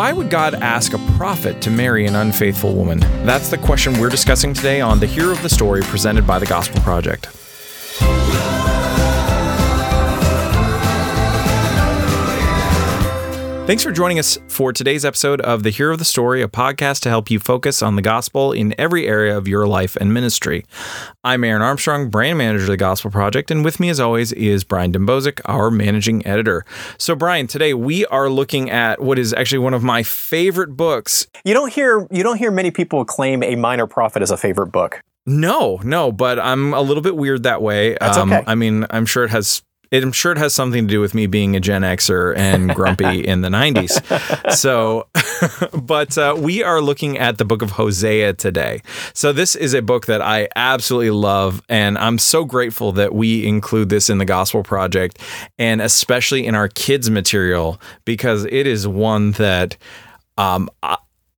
why 0.00 0.14
would 0.14 0.30
God 0.30 0.54
ask 0.54 0.94
a 0.94 0.98
prophet 1.18 1.60
to 1.60 1.70
marry 1.70 2.06
an 2.06 2.16
unfaithful 2.16 2.74
woman? 2.74 3.00
That's 3.26 3.50
the 3.50 3.58
question 3.58 4.00
we're 4.00 4.08
discussing 4.08 4.54
today 4.54 4.80
on 4.80 4.98
The 4.98 5.04
Hero 5.04 5.30
of 5.30 5.42
the 5.42 5.50
Story 5.50 5.82
presented 5.82 6.26
by 6.26 6.38
the 6.38 6.46
Gospel 6.46 6.80
Project. 6.80 7.26
Thanks 13.70 13.84
for 13.84 13.92
joining 13.92 14.18
us 14.18 14.36
for 14.48 14.72
today's 14.72 15.04
episode 15.04 15.40
of 15.42 15.62
The 15.62 15.70
Hero 15.70 15.92
of 15.92 16.00
the 16.00 16.04
Story, 16.04 16.42
a 16.42 16.48
podcast 16.48 17.02
to 17.02 17.08
help 17.08 17.30
you 17.30 17.38
focus 17.38 17.82
on 17.84 17.94
the 17.94 18.02
gospel 18.02 18.50
in 18.50 18.74
every 18.76 19.06
area 19.06 19.38
of 19.38 19.46
your 19.46 19.68
life 19.68 19.94
and 19.94 20.12
ministry. 20.12 20.66
I'm 21.22 21.44
Aaron 21.44 21.62
Armstrong, 21.62 22.10
brand 22.10 22.36
manager 22.36 22.64
of 22.64 22.70
the 22.70 22.76
Gospel 22.76 23.12
Project, 23.12 23.48
and 23.48 23.64
with 23.64 23.78
me, 23.78 23.88
as 23.88 24.00
always, 24.00 24.32
is 24.32 24.64
Brian 24.64 24.90
Dembowczyk, 24.90 25.40
our 25.44 25.70
managing 25.70 26.26
editor. 26.26 26.64
So, 26.98 27.14
Brian, 27.14 27.46
today 27.46 27.72
we 27.72 28.04
are 28.06 28.28
looking 28.28 28.70
at 28.70 29.00
what 29.00 29.20
is 29.20 29.32
actually 29.32 29.60
one 29.60 29.74
of 29.74 29.84
my 29.84 30.02
favorite 30.02 30.76
books. 30.76 31.28
You 31.44 31.54
don't 31.54 31.72
hear 31.72 32.08
you 32.10 32.24
don't 32.24 32.38
hear 32.38 32.50
many 32.50 32.72
people 32.72 33.04
claim 33.04 33.44
a 33.44 33.54
minor 33.54 33.86
prophet 33.86 34.20
as 34.20 34.32
a 34.32 34.36
favorite 34.36 34.72
book. 34.72 35.00
No, 35.26 35.78
no, 35.84 36.10
but 36.10 36.40
I'm 36.40 36.74
a 36.74 36.80
little 36.80 37.04
bit 37.04 37.14
weird 37.14 37.44
that 37.44 37.62
way. 37.62 37.96
That's 38.00 38.16
um, 38.16 38.32
okay. 38.32 38.42
I 38.48 38.56
mean, 38.56 38.84
I'm 38.90 39.06
sure 39.06 39.22
it 39.22 39.30
has 39.30 39.62
it, 39.90 40.04
I'm 40.04 40.12
sure 40.12 40.32
it 40.32 40.38
has 40.38 40.54
something 40.54 40.86
to 40.86 40.92
do 40.92 41.00
with 41.00 41.14
me 41.14 41.26
being 41.26 41.56
a 41.56 41.60
Gen 41.60 41.82
Xer 41.82 42.36
and 42.36 42.72
grumpy 42.74 43.20
in 43.26 43.40
the 43.40 43.48
90s. 43.48 44.52
So, 44.54 45.08
but 45.82 46.16
uh, 46.16 46.36
we 46.38 46.62
are 46.62 46.80
looking 46.80 47.18
at 47.18 47.38
the 47.38 47.44
book 47.44 47.62
of 47.62 47.72
Hosea 47.72 48.34
today. 48.34 48.82
So, 49.14 49.32
this 49.32 49.56
is 49.56 49.74
a 49.74 49.82
book 49.82 50.06
that 50.06 50.22
I 50.22 50.48
absolutely 50.54 51.10
love. 51.10 51.62
And 51.68 51.98
I'm 51.98 52.18
so 52.18 52.44
grateful 52.44 52.92
that 52.92 53.14
we 53.14 53.46
include 53.46 53.88
this 53.88 54.08
in 54.08 54.18
the 54.18 54.24
Gospel 54.24 54.62
Project 54.62 55.18
and 55.58 55.80
especially 55.80 56.46
in 56.46 56.54
our 56.54 56.68
kids' 56.68 57.10
material 57.10 57.80
because 58.04 58.44
it 58.44 58.66
is 58.66 58.86
one 58.86 59.32
that. 59.32 59.76
Um, 60.38 60.70
I, 60.82 60.96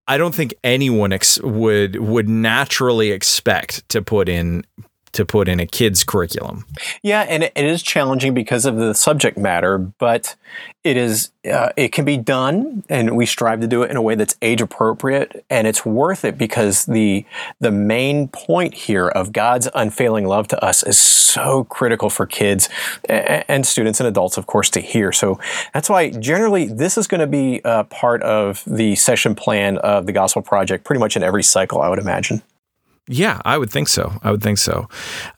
I 0.08 0.18
don't 0.18 0.34
think 0.34 0.52
anyone 0.64 1.12
ex- 1.12 1.40
would 1.40 1.96
would 1.96 2.28
naturally 2.28 3.12
expect 3.12 3.88
to 3.90 4.02
put 4.02 4.28
in 4.28 4.64
to 5.12 5.24
put 5.26 5.48
in 5.48 5.60
a 5.60 5.66
kid's 5.66 6.04
curriculum. 6.04 6.64
Yeah, 7.02 7.22
and 7.22 7.44
it 7.44 7.52
is 7.56 7.82
challenging 7.82 8.34
because 8.34 8.64
of 8.64 8.76
the 8.76 8.94
subject 8.94 9.36
matter, 9.36 9.78
but 9.78 10.36
it 10.84 10.96
is 10.96 11.30
uh, 11.50 11.70
it 11.76 11.92
can 11.92 12.04
be 12.04 12.16
done, 12.16 12.82
and 12.88 13.16
we 13.16 13.26
strive 13.26 13.60
to 13.60 13.66
do 13.66 13.82
it 13.82 13.90
in 13.90 13.96
a 13.96 14.02
way 14.02 14.14
that's 14.14 14.36
age 14.42 14.60
appropriate, 14.60 15.44
and 15.50 15.66
it's 15.66 15.84
worth 15.84 16.24
it 16.24 16.38
because 16.38 16.86
the 16.86 17.24
the 17.60 17.70
main 17.70 18.28
point 18.28 18.74
here 18.74 19.08
of 19.08 19.32
God's 19.32 19.68
unfailing 19.74 20.26
love 20.26 20.48
to 20.48 20.64
us 20.64 20.82
is 20.82 20.98
so 20.98 21.64
critical 21.64 22.10
for 22.10 22.26
kids 22.26 22.68
and 23.08 23.66
students 23.66 24.00
and 24.00 24.06
adults, 24.06 24.36
of 24.36 24.46
course, 24.46 24.70
to 24.70 24.80
hear. 24.80 25.12
So 25.12 25.38
that's 25.72 25.88
why 25.88 26.10
generally 26.10 26.66
this 26.66 26.98
is 26.98 27.06
going 27.06 27.20
to 27.20 27.26
be 27.26 27.60
a 27.64 27.84
part 27.84 28.22
of 28.22 28.62
the 28.66 28.94
session 28.96 29.34
plan 29.34 29.78
of 29.78 30.06
the 30.06 30.12
Gospel 30.12 30.42
Project, 30.42 30.84
pretty 30.84 31.00
much 31.00 31.16
in 31.16 31.22
every 31.22 31.42
cycle, 31.42 31.80
I 31.80 31.88
would 31.88 31.98
imagine. 31.98 32.42
Yeah, 33.12 33.40
I 33.44 33.58
would 33.58 33.70
think 33.70 33.88
so. 33.88 34.18
I 34.22 34.30
would 34.30 34.42
think 34.42 34.58
so. 34.58 34.88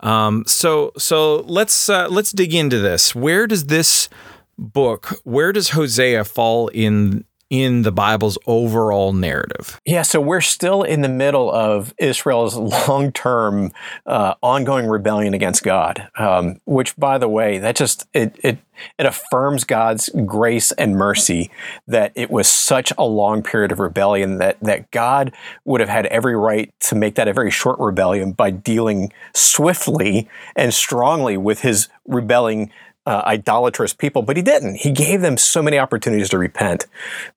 Um, 0.01 0.45
so 0.47 0.93
so 0.97 1.41
let's 1.47 1.89
uh, 1.89 2.09
let's 2.09 2.33
dig 2.33 2.55
into 2.55 2.79
this. 2.79 3.15
Where 3.15 3.47
does 3.47 3.67
this 3.67 4.09
book? 4.57 5.21
Where 5.25 5.53
does 5.53 5.71
Hosea 5.71 6.25
fall 6.25 6.69
in 6.69 7.25
in 7.51 7.83
the 7.83 7.93
Bible's 7.93 8.39
overall 8.47 9.13
narrative? 9.13 9.81
Yeah, 9.85 10.03
so 10.03 10.21
we're 10.21 10.41
still 10.41 10.83
in 10.83 11.03
the 11.03 11.09
middle 11.09 11.51
of 11.51 11.95
Israel's 11.99 12.57
long 12.89 13.13
term, 13.13 13.73
uh, 14.07 14.35
ongoing 14.43 14.87
rebellion 14.87 15.35
against 15.35 15.63
God, 15.63 16.09
um, 16.17 16.61
which, 16.65 16.97
by 16.97 17.19
the 17.19 17.29
way, 17.29 17.59
that 17.59 17.77
just 17.77 18.07
it, 18.13 18.39
it 18.43 18.59
it 18.99 19.07
affirms 19.07 19.65
God's 19.65 20.11
grace 20.27 20.73
and 20.73 20.97
mercy 20.97 21.51
that 21.87 22.13
it 22.15 22.31
was 22.31 22.49
such 22.49 22.93
a 22.99 23.05
long 23.05 23.43
period 23.43 23.73
of 23.73 23.79
rebellion 23.79 24.39
that 24.39 24.59
that 24.61 24.91
God 24.91 25.33
would 25.65 25.81
have 25.81 25.89
had 25.89 26.07
every 26.07 26.37
right 26.37 26.73
to 26.81 26.95
make 26.95 27.15
that 27.15 27.29
a 27.29 27.33
very 27.33 27.51
short 27.51 27.79
rebellion 27.79 28.33
by 28.33 28.51
dealing 28.51 29.13
swiftly 29.33 30.29
and 30.57 30.75
strongly 30.75 31.37
with 31.37 31.61
his 31.61 31.89
rebelling 32.07 32.71
uh, 33.07 33.23
idolatrous 33.27 33.93
people, 33.93 34.23
but 34.23 34.37
he 34.37 34.43
didn't. 34.43 34.77
He 34.77 34.91
gave 34.91 35.21
them 35.21 35.37
so 35.37 35.63
many 35.63 35.79
opportunities 35.79 36.31
to 36.31 36.39
repent. 36.39 36.87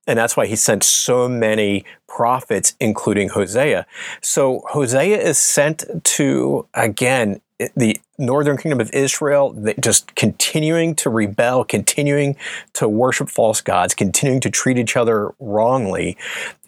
And 0.06 0.18
that's 0.18 0.38
why 0.38 0.46
he 0.46 0.56
sent 0.56 0.84
so 0.84 1.28
many 1.28 1.84
prophets, 2.08 2.76
including 2.80 3.30
Hosea. 3.30 3.86
So 4.22 4.64
Hosea 4.70 5.18
is 5.18 5.38
sent 5.38 5.84
to, 6.04 6.68
again, 6.74 7.42
the 7.76 8.00
northern 8.20 8.58
kingdom 8.58 8.80
of 8.80 8.92
Israel, 8.94 9.56
just 9.80 10.16
continuing 10.16 10.96
to 10.96 11.10
rebel, 11.10 11.64
continuing 11.64 12.36
to 12.74 12.88
worship 12.88 13.30
false 13.30 13.62
gods, 13.62 13.96
continuing 13.96 14.40
to 14.42 14.50
treat 14.50 14.78
each 14.78 14.96
other 14.96 15.34
wrongly. 15.40 16.18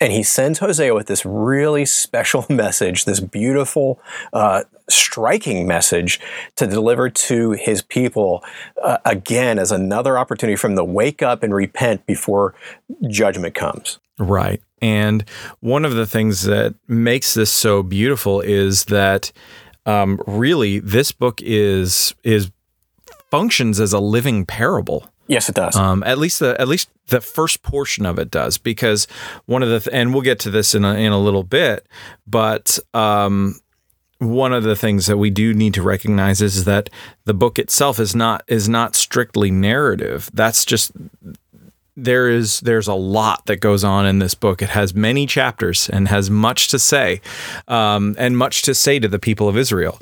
And 0.01 0.11
he 0.11 0.23
sends 0.23 0.59
Hosea 0.59 0.93
with 0.93 1.07
this 1.07 1.25
really 1.25 1.85
special 1.85 2.45
message, 2.49 3.05
this 3.05 3.19
beautiful, 3.19 3.99
uh, 4.33 4.63
striking 4.89 5.67
message 5.67 6.19
to 6.55 6.65
deliver 6.65 7.09
to 7.09 7.51
his 7.51 7.83
people, 7.83 8.43
uh, 8.83 8.97
again, 9.05 9.59
as 9.59 9.71
another 9.71 10.17
opportunity 10.17 10.55
for 10.55 10.67
them 10.67 10.77
to 10.77 10.83
wake 10.83 11.21
up 11.21 11.43
and 11.43 11.53
repent 11.53 12.05
before 12.07 12.55
judgment 13.07 13.53
comes. 13.53 13.99
Right. 14.17 14.61
And 14.81 15.23
one 15.59 15.85
of 15.85 15.93
the 15.93 16.05
things 16.05 16.43
that 16.43 16.73
makes 16.87 17.33
this 17.33 17.51
so 17.51 17.83
beautiful 17.83 18.41
is 18.41 18.85
that 18.85 19.31
um, 19.85 20.21
really 20.27 20.79
this 20.79 21.11
book 21.11 21.41
is 21.41 22.13
is 22.23 22.51
functions 23.31 23.79
as 23.79 23.93
a 23.93 23.99
living 23.99 24.45
parable. 24.45 25.09
Yes, 25.27 25.47
it 25.47 25.55
does. 25.55 25.75
Um, 25.75 26.03
at 26.03 26.17
least 26.17 26.39
the 26.39 26.59
at 26.59 26.67
least 26.67 26.89
the 27.07 27.21
first 27.21 27.61
portion 27.61 28.05
of 28.05 28.17
it 28.17 28.31
does, 28.31 28.57
because 28.57 29.07
one 29.45 29.61
of 29.61 29.69
the 29.69 29.79
th- 29.79 29.93
and 29.93 30.13
we'll 30.13 30.23
get 30.23 30.39
to 30.39 30.49
this 30.49 30.73
in 30.73 30.83
a, 30.83 30.95
in 30.95 31.11
a 31.11 31.19
little 31.19 31.43
bit, 31.43 31.85
but 32.25 32.79
um, 32.93 33.59
one 34.17 34.53
of 34.53 34.63
the 34.63 34.75
things 34.75 35.05
that 35.05 35.17
we 35.17 35.29
do 35.29 35.53
need 35.53 35.73
to 35.75 35.81
recognize 35.81 36.41
is 36.41 36.65
that 36.65 36.89
the 37.25 37.33
book 37.33 37.59
itself 37.59 37.99
is 37.99 38.15
not 38.15 38.43
is 38.47 38.67
not 38.67 38.95
strictly 38.95 39.51
narrative. 39.51 40.29
That's 40.33 40.65
just 40.65 40.91
there 42.03 42.29
is 42.29 42.59
there's 42.61 42.87
a 42.87 42.93
lot 42.93 43.45
that 43.45 43.57
goes 43.57 43.83
on 43.83 44.05
in 44.05 44.19
this 44.19 44.33
book. 44.33 44.61
It 44.61 44.69
has 44.69 44.93
many 44.93 45.25
chapters 45.25 45.89
and 45.89 46.07
has 46.07 46.29
much 46.29 46.67
to 46.69 46.79
say, 46.79 47.21
um, 47.67 48.15
and 48.17 48.37
much 48.37 48.61
to 48.63 48.73
say 48.73 48.99
to 48.99 49.07
the 49.07 49.19
people 49.19 49.47
of 49.47 49.57
Israel. 49.57 49.99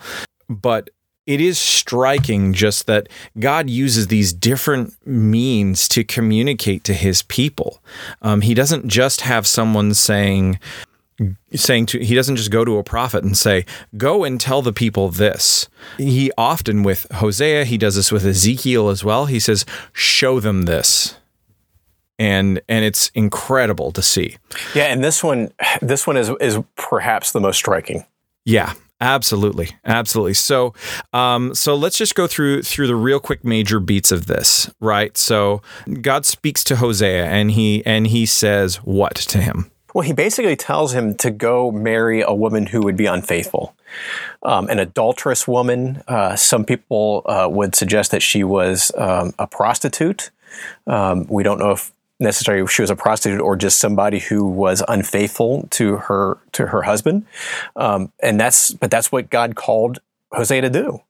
But 0.50 0.90
it 1.28 1.42
is 1.42 1.60
striking 1.60 2.54
just 2.54 2.88
that 2.88 3.10
God 3.38 3.70
uses 3.70 4.08
these 4.08 4.32
different 4.32 4.94
means 5.06 5.88
to 5.90 6.06
communicate 6.06 6.86
to 6.86 6.94
His 6.94 7.22
people. 7.24 7.84
Um, 8.22 8.42
he 8.42 8.54
doesn't 8.54 8.88
just 8.88 9.22
have 9.22 9.46
someone 9.46 9.94
saying, 9.94 10.58
saying 11.54 11.88
to 11.88 12.00
he 12.00 12.16
doesn't 12.16 12.38
just 12.38 12.52
go 12.52 12.64
to 12.64 12.78
a 12.78 12.84
prophet 12.84 13.24
and 13.24 13.36
say 13.36 13.66
go 13.98 14.24
and 14.24 14.40
tell 14.40 14.62
the 14.62 14.72
people 14.72 15.10
this 15.10 15.68
he 15.98 16.32
often 16.38 16.84
with 16.84 17.08
hosea 17.14 17.66
he 17.66 17.76
does 17.76 17.96
this 17.96 18.12
with 18.12 18.24
ezekiel 18.24 18.88
as 18.90 19.04
well 19.04 19.26
he 19.26 19.40
says 19.40 19.66
show 19.94 20.40
them 20.40 20.64
this 20.64 21.16
and 22.20 22.62
and 22.68 22.86
it's 22.86 23.10
incredible 23.10 23.92
to 23.92 24.02
see. 24.02 24.38
Yeah, 24.74 24.86
and 24.86 25.04
this 25.04 25.24
one 25.24 25.52
this 25.82 26.08
one 26.08 26.18
is 26.18 26.32
is 26.40 26.60
perhaps 26.76 27.32
the 27.32 27.40
most 27.40 27.58
striking. 27.58 28.06
Yeah, 28.46 28.74
absolutely, 29.02 29.72
absolutely. 29.86 30.34
So, 30.36 30.74
um, 31.14 31.54
so 31.54 31.76
let's 31.76 31.98
just 31.98 32.16
go 32.16 32.28
through 32.28 32.64
through 32.64 32.88
the 32.88 32.96
real 32.96 33.20
quick 33.20 33.44
major 33.44 33.80
beats 33.80 34.12
of 34.12 34.28
this, 34.28 34.70
right? 34.80 35.18
So, 35.18 35.62
God 36.02 36.26
speaks 36.26 36.64
to 36.66 36.78
Hosea, 36.78 37.26
and 37.26 37.52
he 37.52 37.86
and 37.86 38.08
he 38.08 38.26
says 38.26 38.78
what 38.78 39.16
to 39.16 39.40
him? 39.40 39.72
Well, 39.94 40.04
he 40.04 40.14
basically 40.14 40.56
tells 40.56 40.94
him 40.94 41.16
to 41.16 41.32
go 41.32 41.72
marry 41.72 42.22
a 42.22 42.32
woman 42.32 42.68
who 42.68 42.82
would 42.82 42.98
be 42.98 43.08
unfaithful. 43.08 43.76
Um, 44.44 44.70
an 44.70 44.78
adulterous 44.78 45.48
woman. 45.48 46.04
Uh, 46.08 46.36
some 46.36 46.66
people 46.66 47.24
uh, 47.26 47.48
would 47.50 47.74
suggest 47.74 48.12
that 48.12 48.22
she 48.22 48.44
was 48.44 48.92
um, 48.96 49.34
a 49.40 49.48
prostitute. 49.48 50.30
Um, 50.86 51.26
we 51.28 51.42
don't 51.42 51.58
know 51.58 51.72
if 51.72 51.92
necessarily 52.20 52.68
she 52.68 52.82
was 52.82 52.90
a 52.90 52.96
prostitute 52.96 53.40
or 53.40 53.56
just 53.56 53.80
somebody 53.80 54.20
who 54.20 54.46
was 54.46 54.84
unfaithful 54.88 55.68
to 55.72 55.98
her 55.98 56.40
to 56.54 56.68
her 56.68 56.84
husband. 56.84 57.26
Um, 57.76 58.12
and 58.22 58.40
that's 58.40 58.74
but 58.74 58.92
that's 58.92 59.12
what 59.12 59.30
God 59.30 59.56
called 59.56 60.00
Hosea 60.32 60.62
to 60.62 60.70
do. 60.70 61.02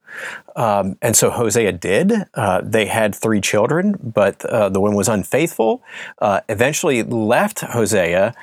Um, 0.56 0.98
and 1.02 1.16
so 1.16 1.30
Hosea 1.30 1.74
did. 1.74 2.14
Uh, 2.34 2.62
they 2.64 2.86
had 2.86 3.14
three 3.14 3.42
children, 3.42 3.98
but 4.02 4.44
uh, 4.46 4.70
the 4.70 4.80
woman 4.80 4.98
was 4.98 5.08
unfaithful. 5.08 5.84
Uh, 6.20 6.42
eventually 6.50 7.04
left 7.04 7.60
Hosea, 7.60 8.34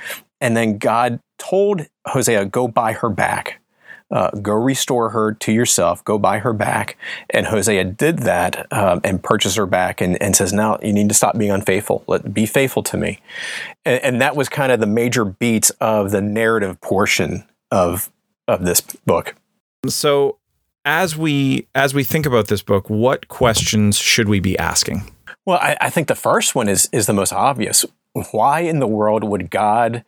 and 0.40 0.56
then 0.56 0.78
God 0.78 1.20
told 1.38 1.87
Hosea, 2.06 2.46
"Go 2.46 2.69
buy 2.69 2.93
her 2.93 3.08
back." 3.08 3.61
Uh, 4.10 4.30
go 4.30 4.52
restore 4.52 5.10
her 5.10 5.32
to 5.32 5.52
yourself, 5.52 6.04
go 6.04 6.18
buy 6.18 6.38
her 6.38 6.52
back. 6.52 6.96
And 7.30 7.46
Hosea 7.46 7.84
did 7.84 8.20
that 8.20 8.72
um, 8.72 9.00
and 9.02 9.22
purchased 9.22 9.56
her 9.56 9.66
back 9.66 10.00
and, 10.00 10.20
and 10.22 10.36
says, 10.36 10.52
now 10.52 10.78
you 10.82 10.92
need 10.92 11.08
to 11.08 11.14
stop 11.14 11.36
being 11.36 11.50
unfaithful. 11.50 12.04
Let, 12.06 12.32
be 12.32 12.46
faithful 12.46 12.82
to 12.84 12.96
me. 12.96 13.20
And, 13.84 14.02
and 14.02 14.20
that 14.20 14.36
was 14.36 14.48
kind 14.48 14.70
of 14.70 14.80
the 14.80 14.86
major 14.86 15.24
beats 15.24 15.70
of 15.80 16.10
the 16.10 16.20
narrative 16.20 16.80
portion 16.80 17.44
of, 17.70 18.10
of 18.46 18.64
this 18.64 18.80
book. 18.80 19.34
So 19.88 20.38
as 20.84 21.16
we 21.16 21.66
as 21.74 21.94
we 21.94 22.04
think 22.04 22.26
about 22.26 22.48
this 22.48 22.62
book, 22.62 22.88
what 22.90 23.28
questions 23.28 23.96
should 23.96 24.28
we 24.28 24.40
be 24.40 24.58
asking? 24.58 25.10
Well, 25.46 25.58
I, 25.58 25.76
I 25.80 25.90
think 25.90 26.08
the 26.08 26.14
first 26.14 26.54
one 26.54 26.68
is 26.68 26.88
is 26.92 27.06
the 27.06 27.12
most 27.12 27.32
obvious 27.32 27.84
why 28.30 28.60
in 28.60 28.78
the 28.78 28.86
world 28.86 29.24
would 29.24 29.50
God 29.50 30.04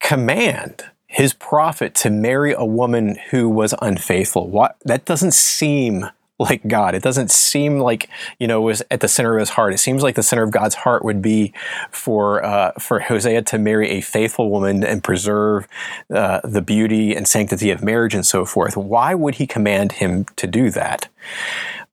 command 0.00 0.84
his 1.08 1.32
prophet 1.32 1.94
to 1.96 2.10
marry 2.10 2.52
a 2.52 2.64
woman 2.64 3.16
who 3.30 3.48
was 3.48 3.74
unfaithful? 3.82 4.48
What 4.48 4.76
that 4.84 5.04
doesn't 5.04 5.34
seem 5.34 6.06
like 6.38 6.66
God. 6.68 6.94
It 6.94 7.02
doesn't 7.02 7.30
seem 7.30 7.80
like 7.80 8.08
you 8.38 8.46
know 8.46 8.60
was 8.60 8.82
at 8.90 9.00
the 9.00 9.08
center 9.08 9.34
of 9.34 9.40
his 9.40 9.50
heart. 9.50 9.74
It 9.74 9.78
seems 9.78 10.02
like 10.02 10.14
the 10.14 10.22
center 10.22 10.42
of 10.42 10.50
God's 10.50 10.76
heart 10.76 11.04
would 11.04 11.20
be 11.20 11.52
for 11.90 12.44
uh, 12.44 12.72
for 12.78 13.00
Hosea 13.00 13.42
to 13.42 13.58
marry 13.58 13.90
a 13.90 14.00
faithful 14.00 14.50
woman 14.50 14.84
and 14.84 15.02
preserve 15.02 15.66
uh, 16.14 16.40
the 16.44 16.62
beauty 16.62 17.14
and 17.14 17.26
sanctity 17.26 17.70
of 17.70 17.82
marriage 17.82 18.14
and 18.14 18.24
so 18.24 18.44
forth. 18.44 18.76
Why 18.76 19.14
would 19.14 19.36
he 19.36 19.46
command 19.46 19.92
him 19.92 20.26
to 20.36 20.46
do 20.46 20.70
that? 20.70 21.08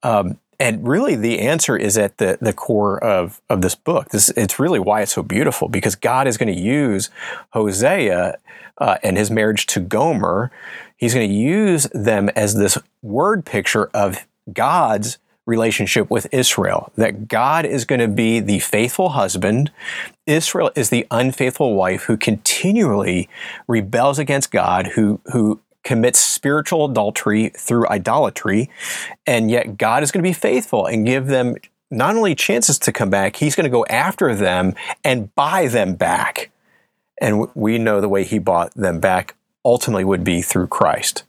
Um, 0.03 0.37
and 0.59 0.87
really, 0.87 1.15
the 1.15 1.39
answer 1.39 1.77
is 1.77 1.97
at 1.97 2.17
the, 2.17 2.37
the 2.41 2.53
core 2.53 3.03
of, 3.03 3.41
of 3.49 3.61
this 3.61 3.75
book. 3.75 4.09
This, 4.09 4.29
it's 4.29 4.59
really 4.59 4.79
why 4.79 5.01
it's 5.01 5.13
so 5.13 5.23
beautiful 5.23 5.67
because 5.67 5.95
God 5.95 6.27
is 6.27 6.37
going 6.37 6.53
to 6.53 6.59
use 6.59 7.09
Hosea 7.51 8.37
uh, 8.77 8.97
and 9.03 9.17
his 9.17 9.31
marriage 9.31 9.65
to 9.67 9.79
Gomer. 9.79 10.51
He's 10.97 11.13
going 11.13 11.29
to 11.29 11.35
use 11.35 11.83
them 11.93 12.29
as 12.29 12.55
this 12.55 12.77
word 13.01 13.45
picture 13.45 13.89
of 13.93 14.25
God's 14.51 15.17
relationship 15.45 16.09
with 16.09 16.27
Israel, 16.31 16.91
that 16.95 17.27
God 17.27 17.65
is 17.65 17.85
going 17.85 18.01
to 18.01 18.07
be 18.07 18.39
the 18.39 18.59
faithful 18.59 19.09
husband. 19.09 19.71
Israel 20.25 20.71
is 20.75 20.89
the 20.89 21.05
unfaithful 21.11 21.75
wife 21.75 22.03
who 22.03 22.17
continually 22.17 23.29
rebels 23.67 24.17
against 24.17 24.51
God, 24.51 24.87
who, 24.87 25.19
who 25.25 25.59
commits 25.85 26.19
spiritual 26.19 26.83
adultery 26.83 27.49
through 27.49 27.87
idolatry, 27.87 28.69
and 29.25 29.49
yet 29.49 29.77
God 29.77 30.03
is 30.03 30.11
going 30.11 30.21
to 30.23 30.27
be 30.27 30.33
faithful 30.33 30.85
and 30.85 31.05
give 31.05 31.27
them 31.27 31.55
not 31.89 32.15
only 32.15 32.35
chances 32.35 32.77
to 32.79 32.91
come 32.91 33.09
back, 33.09 33.37
He's 33.37 33.55
going 33.55 33.65
to 33.65 33.69
go 33.69 33.85
after 33.85 34.35
them 34.35 34.73
and 35.03 35.33
buy 35.35 35.67
them 35.67 35.95
back. 35.95 36.51
And 37.21 37.47
we 37.55 37.77
know 37.77 38.01
the 38.01 38.09
way 38.09 38.25
He 38.25 38.39
bought 38.39 38.73
them 38.73 38.99
back 38.99 39.35
ultimately 39.63 40.03
would 40.03 40.23
be 40.23 40.41
through 40.41 40.67
Christ. 40.67 41.23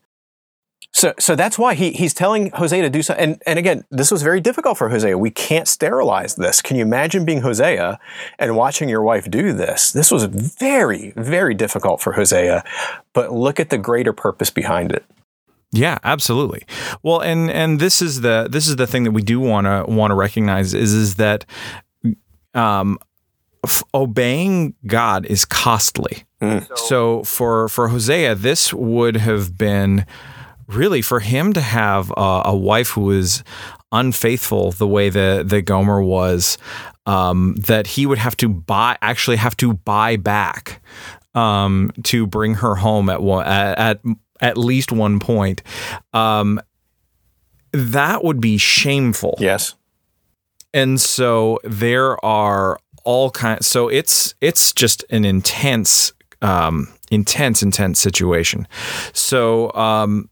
So, 0.93 1.13
so 1.19 1.37
that's 1.37 1.59
why 1.59 1.75
he, 1.75 1.93
he's 1.93 2.15
telling 2.15 2.51
Hosea 2.53 2.81
to 2.81 2.89
do 2.89 3.03
so. 3.03 3.13
And, 3.13 3.43
and 3.47 3.59
again, 3.59 3.85
this 3.91 4.11
was 4.11 4.23
very 4.23 4.41
difficult 4.41 4.79
for 4.79 4.89
Hosea. 4.89 5.19
We 5.19 5.31
can't 5.31 5.69
sterilize 5.69 6.37
this. 6.37 6.63
Can 6.63 6.77
you 6.77 6.83
imagine 6.83 7.27
being 7.27 7.43
Hosea 7.43 7.99
and 8.39 8.57
watching 8.57 8.89
your 8.89 9.03
wife 9.03 9.31
do 9.31 9.53
this? 9.53 9.93
This 9.93 10.11
was 10.11 10.25
very, 10.25 11.13
very 11.15 11.53
difficult 11.53 12.01
for 12.01 12.15
Hosea. 12.15 12.65
But 13.13 13.31
look 13.31 13.61
at 13.61 13.69
the 13.69 13.77
greater 13.77 14.15
purpose 14.15 14.49
behind 14.49 14.91
it. 14.91 15.05
Yeah, 15.71 15.99
absolutely. 16.03 16.63
Well, 17.03 17.21
and 17.21 17.51
and 17.51 17.79
this 17.79 18.01
is 18.01 18.23
the 18.23 18.49
this 18.51 18.67
is 18.67 18.77
the 18.77 18.87
thing 18.87 19.05
that 19.05 19.11
we 19.11 19.21
do 19.21 19.39
want 19.39 19.67
to 19.67 19.85
want 19.93 20.13
to 20.13 20.15
recognize 20.15 20.73
is 20.73 20.95
is 20.95 21.17
that 21.17 21.45
um, 22.55 22.99
f- 23.65 23.85
obeying 23.93 24.75
God 24.87 25.27
is 25.27 25.45
costly. 25.45 26.25
Mm. 26.41 26.67
So 26.79 27.23
for 27.25 27.69
for 27.69 27.89
Hosea, 27.89 28.35
this 28.35 28.73
would 28.73 29.17
have 29.17 29.59
been 29.59 30.07
really 30.69 31.03
for 31.03 31.21
him 31.21 31.53
to 31.53 31.61
have 31.61 32.13
a, 32.17 32.43
a 32.47 32.57
wife 32.57 32.91
who 32.91 33.03
was 33.03 33.45
unfaithful 33.93 34.73
the 34.73 34.87
way 34.87 35.09
that, 35.09 35.49
that 35.49 35.63
Gomer 35.63 36.03
was, 36.03 36.59
um, 37.07 37.55
that 37.67 37.87
he 37.87 38.07
would 38.07 38.19
have 38.19 38.37
to 38.39 38.49
buy, 38.49 38.99
actually 39.01 39.37
have 39.37 39.57
to 39.59 39.75
buy 39.75 40.17
back 40.17 40.83
um, 41.35 41.93
to 42.05 42.27
bring 42.27 42.55
her 42.55 42.75
home 42.77 43.09
at 43.09 43.23
one, 43.23 43.47
at, 43.47 43.79
at, 43.79 44.01
at 44.41 44.59
least 44.59 44.93
one 44.93 45.21
point. 45.21 45.63
Um, 46.13 46.61
that 47.73 48.25
would 48.25 48.41
be 48.41 48.59
shameful. 48.59 49.37
Yes. 49.39 49.75
And 50.75 51.01
so 51.01 51.59
there 51.65 52.23
are 52.25 52.79
all 53.05 53.31
kinds. 53.31 53.67
So 53.67 53.89
it's 53.89 54.35
it's 54.41 54.73
just 54.73 55.05
an 55.11 55.25
intense, 55.25 56.13
um, 56.43 56.89
intense, 57.11 57.63
intense 57.63 57.99
situation. 58.01 58.67
So 59.13 59.73
um, 59.73 60.29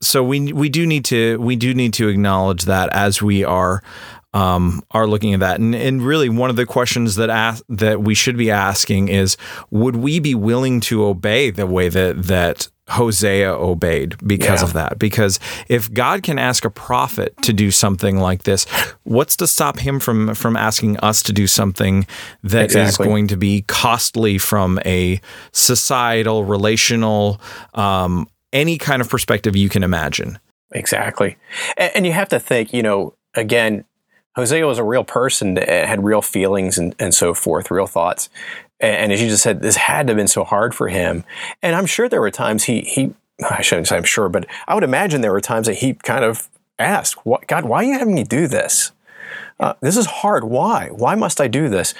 so 0.00 0.22
we 0.22 0.52
we 0.52 0.68
do 0.68 0.86
need 0.86 1.04
to 1.06 1.38
we 1.38 1.56
do 1.56 1.74
need 1.74 1.94
to 1.94 2.08
acknowledge 2.08 2.64
that 2.64 2.88
as 2.92 3.22
we 3.22 3.44
are 3.44 3.82
um, 4.34 4.82
are 4.90 5.06
looking 5.06 5.34
at 5.34 5.40
that, 5.40 5.58
and 5.58 5.74
and 5.74 6.02
really 6.02 6.28
one 6.28 6.50
of 6.50 6.56
the 6.56 6.66
questions 6.66 7.16
that 7.16 7.30
ask, 7.30 7.64
that 7.68 8.02
we 8.02 8.14
should 8.14 8.36
be 8.36 8.50
asking 8.50 9.08
is, 9.08 9.36
would 9.70 9.96
we 9.96 10.20
be 10.20 10.34
willing 10.34 10.80
to 10.82 11.04
obey 11.04 11.50
the 11.50 11.66
way 11.66 11.88
that 11.88 12.24
that 12.24 12.68
Hosea 12.88 13.52
obeyed 13.52 14.16
because 14.26 14.60
yeah. 14.60 14.66
of 14.66 14.72
that. 14.72 14.98
Because 14.98 15.38
if 15.68 15.92
God 15.92 16.22
can 16.22 16.38
ask 16.38 16.64
a 16.64 16.70
prophet 16.70 17.34
to 17.42 17.52
do 17.52 17.70
something 17.70 18.18
like 18.18 18.44
this, 18.44 18.64
what's 19.04 19.36
to 19.36 19.46
stop 19.46 19.78
him 19.78 20.00
from 20.00 20.34
from 20.34 20.56
asking 20.56 20.98
us 20.98 21.22
to 21.24 21.32
do 21.32 21.46
something 21.46 22.06
that 22.42 22.64
exactly. 22.64 22.88
is 23.04 23.08
going 23.08 23.28
to 23.28 23.36
be 23.36 23.62
costly 23.62 24.38
from 24.38 24.78
a 24.86 25.20
societal, 25.52 26.44
relational, 26.44 27.40
um, 27.74 28.26
any 28.52 28.78
kind 28.78 29.02
of 29.02 29.08
perspective 29.08 29.56
you 29.56 29.68
can 29.68 29.82
imagine. 29.82 30.38
Exactly. 30.72 31.36
And, 31.76 31.92
and 31.96 32.06
you 32.06 32.12
have 32.12 32.28
to 32.30 32.40
think, 32.40 32.72
you 32.72 32.82
know, 32.82 33.14
again, 33.34 33.84
Hosea 34.36 34.66
was 34.66 34.78
a 34.78 34.84
real 34.84 35.04
person, 35.04 35.56
had 35.56 36.04
real 36.04 36.22
feelings 36.22 36.78
and, 36.78 36.94
and 36.98 37.12
so 37.12 37.34
forth, 37.34 37.70
real 37.70 37.86
thoughts. 37.86 38.28
And, 38.78 38.96
and, 38.96 39.12
as 39.12 39.20
you 39.20 39.28
just 39.28 39.42
said, 39.42 39.62
this 39.62 39.76
had 39.76 40.06
to 40.06 40.12
have 40.12 40.16
been 40.16 40.28
so 40.28 40.44
hard 40.44 40.74
for 40.74 40.88
him. 40.88 41.24
And 41.62 41.74
I'm 41.74 41.86
sure 41.86 42.08
there 42.08 42.20
were 42.20 42.30
times 42.30 42.64
he, 42.64 42.82
he 42.82 43.14
I 43.50 43.62
shouldn't 43.62 43.88
say 43.88 43.96
I'm 43.96 44.04
sure, 44.04 44.28
but 44.28 44.46
I 44.66 44.74
would 44.74 44.84
imagine 44.84 45.20
there 45.20 45.32
were 45.32 45.40
times 45.40 45.66
that 45.66 45.76
he 45.76 45.94
kind 45.94 46.24
of 46.24 46.48
asked, 46.78 47.24
what, 47.24 47.46
God, 47.46 47.64
why 47.64 47.78
are 47.78 47.84
you 47.84 47.98
having 47.98 48.14
me 48.14 48.24
do 48.24 48.46
this? 48.46 48.92
Uh, 49.60 49.74
this 49.80 49.96
is 49.96 50.06
hard. 50.06 50.44
Why? 50.44 50.88
Why 50.88 51.14
must 51.14 51.40
I 51.40 51.48
do 51.48 51.68
this? 51.68 51.94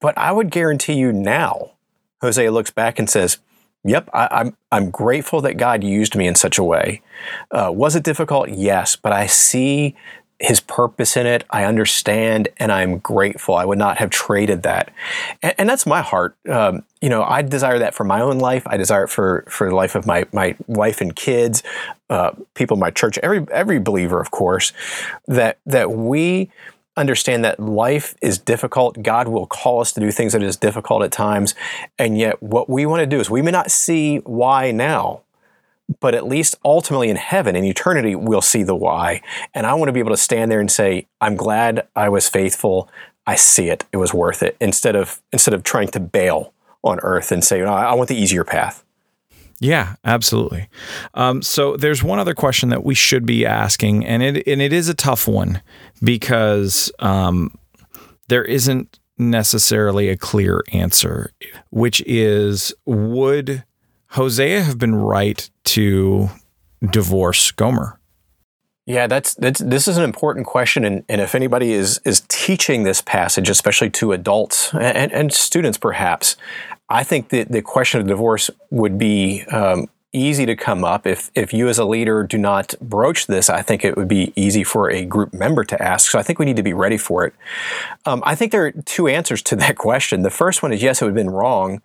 But 0.00 0.16
I 0.16 0.32
would 0.32 0.50
guarantee 0.50 0.94
you 0.94 1.12
now, 1.12 1.72
Hosea 2.20 2.50
looks 2.50 2.70
back 2.70 2.98
and 2.98 3.08
says, 3.08 3.38
Yep, 3.84 4.10
I, 4.12 4.24
am 4.24 4.28
I'm, 4.30 4.56
I'm 4.70 4.90
grateful 4.90 5.40
that 5.40 5.56
God 5.56 5.82
used 5.82 6.14
me 6.14 6.26
in 6.26 6.34
such 6.34 6.58
a 6.58 6.64
way. 6.64 7.02
Uh, 7.50 7.70
was 7.72 7.96
it 7.96 8.04
difficult? 8.04 8.50
Yes, 8.50 8.94
but 8.94 9.12
I 9.12 9.26
see 9.26 9.96
His 10.38 10.60
purpose 10.60 11.16
in 11.16 11.26
it. 11.26 11.44
I 11.50 11.64
understand, 11.64 12.48
and 12.58 12.70
I'm 12.70 12.98
grateful. 12.98 13.56
I 13.56 13.64
would 13.64 13.78
not 13.78 13.98
have 13.98 14.10
traded 14.10 14.62
that, 14.62 14.92
and, 15.42 15.54
and 15.58 15.68
that's 15.68 15.84
my 15.84 16.00
heart. 16.00 16.36
Um, 16.48 16.84
you 17.00 17.08
know, 17.08 17.24
I 17.24 17.42
desire 17.42 17.80
that 17.80 17.92
for 17.94 18.04
my 18.04 18.20
own 18.20 18.38
life. 18.38 18.62
I 18.66 18.76
desire 18.76 19.04
it 19.04 19.08
for 19.08 19.44
for 19.48 19.68
the 19.68 19.74
life 19.74 19.96
of 19.96 20.06
my 20.06 20.26
my 20.32 20.54
wife 20.68 21.00
and 21.00 21.14
kids, 21.16 21.64
uh, 22.08 22.30
people 22.54 22.76
in 22.76 22.80
my 22.80 22.90
church, 22.90 23.18
every 23.18 23.44
every 23.50 23.80
believer, 23.80 24.20
of 24.20 24.30
course. 24.30 24.72
That 25.26 25.58
that 25.66 25.90
we 25.90 26.52
understand 26.96 27.44
that 27.44 27.58
life 27.58 28.14
is 28.20 28.38
difficult. 28.38 29.02
God 29.02 29.28
will 29.28 29.46
call 29.46 29.80
us 29.80 29.92
to 29.92 30.00
do 30.00 30.10
things 30.10 30.32
that 30.32 30.42
is 30.42 30.56
difficult 30.56 31.02
at 31.02 31.12
times. 31.12 31.54
And 31.98 32.18
yet, 32.18 32.42
what 32.42 32.68
we 32.68 32.86
want 32.86 33.00
to 33.00 33.06
do 33.06 33.20
is 33.20 33.30
we 33.30 33.42
may 33.42 33.50
not 33.50 33.70
see 33.70 34.18
why 34.18 34.70
now, 34.72 35.22
but 36.00 36.14
at 36.14 36.26
least 36.26 36.56
ultimately 36.64 37.08
in 37.08 37.16
heaven, 37.16 37.56
in 37.56 37.64
eternity, 37.64 38.14
we'll 38.14 38.40
see 38.40 38.62
the 38.62 38.74
why. 38.74 39.22
And 39.54 39.66
I 39.66 39.74
want 39.74 39.88
to 39.88 39.92
be 39.92 40.00
able 40.00 40.10
to 40.10 40.16
stand 40.16 40.50
there 40.50 40.60
and 40.60 40.70
say, 40.70 41.06
I'm 41.20 41.36
glad 41.36 41.86
I 41.96 42.08
was 42.08 42.28
faithful. 42.28 42.88
I 43.26 43.36
see 43.36 43.68
it. 43.68 43.84
It 43.92 43.96
was 43.96 44.12
worth 44.12 44.42
it. 44.42 44.56
Instead 44.60 44.96
of 44.96 45.20
instead 45.32 45.54
of 45.54 45.62
trying 45.62 45.88
to 45.88 46.00
bail 46.00 46.52
on 46.82 46.98
earth 47.00 47.30
and 47.30 47.44
say, 47.44 47.60
no, 47.60 47.72
I 47.72 47.94
want 47.94 48.08
the 48.08 48.16
easier 48.16 48.44
path. 48.44 48.81
Yeah, 49.62 49.94
absolutely. 50.04 50.68
Um, 51.14 51.40
so 51.40 51.76
there's 51.76 52.02
one 52.02 52.18
other 52.18 52.34
question 52.34 52.70
that 52.70 52.84
we 52.84 52.96
should 52.96 53.24
be 53.24 53.46
asking, 53.46 54.04
and 54.04 54.20
it 54.20 54.44
and 54.44 54.60
it 54.60 54.72
is 54.72 54.88
a 54.88 54.94
tough 54.94 55.28
one 55.28 55.62
because 56.02 56.90
um, 56.98 57.56
there 58.26 58.44
isn't 58.44 58.98
necessarily 59.18 60.08
a 60.08 60.16
clear 60.16 60.64
answer, 60.72 61.30
which 61.70 62.02
is 62.06 62.74
would 62.86 63.62
Hosea 64.08 64.62
have 64.62 64.78
been 64.78 64.96
right 64.96 65.48
to 65.64 66.28
divorce 66.90 67.52
Gomer? 67.52 68.00
Yeah, 68.84 69.06
that's 69.06 69.34
that's 69.34 69.60
this 69.60 69.86
is 69.86 69.96
an 69.96 70.02
important 70.02 70.44
question, 70.44 70.84
and, 70.84 71.04
and 71.08 71.20
if 71.20 71.36
anybody 71.36 71.72
is 71.72 72.00
is 72.04 72.24
teaching 72.26 72.82
this 72.82 73.00
passage, 73.00 73.48
especially 73.48 73.90
to 73.90 74.10
adults 74.10 74.74
and, 74.74 75.12
and 75.12 75.32
students, 75.32 75.78
perhaps, 75.78 76.36
I 76.92 77.04
think 77.04 77.30
that 77.30 77.50
the 77.50 77.62
question 77.62 78.02
of 78.02 78.06
divorce 78.06 78.50
would 78.70 78.98
be 78.98 79.44
um, 79.44 79.88
easy 80.12 80.44
to 80.44 80.54
come 80.54 80.84
up. 80.84 81.06
If, 81.06 81.30
if 81.34 81.54
you 81.54 81.68
as 81.68 81.78
a 81.78 81.86
leader 81.86 82.22
do 82.22 82.36
not 82.36 82.74
broach 82.82 83.26
this, 83.26 83.48
I 83.48 83.62
think 83.62 83.82
it 83.82 83.96
would 83.96 84.08
be 84.08 84.30
easy 84.36 84.62
for 84.62 84.90
a 84.90 85.06
group 85.06 85.32
member 85.32 85.64
to 85.64 85.82
ask. 85.82 86.10
So 86.10 86.18
I 86.18 86.22
think 86.22 86.38
we 86.38 86.44
need 86.44 86.56
to 86.56 86.62
be 86.62 86.74
ready 86.74 86.98
for 86.98 87.24
it. 87.24 87.34
Um, 88.04 88.22
I 88.26 88.34
think 88.34 88.52
there 88.52 88.66
are 88.66 88.72
two 88.72 89.08
answers 89.08 89.42
to 89.44 89.56
that 89.56 89.78
question. 89.78 90.20
The 90.20 90.30
first 90.30 90.62
one 90.62 90.70
is 90.70 90.82
yes, 90.82 91.00
it 91.00 91.06
would 91.06 91.16
have 91.16 91.26
been 91.26 91.30
wrong 91.30 91.80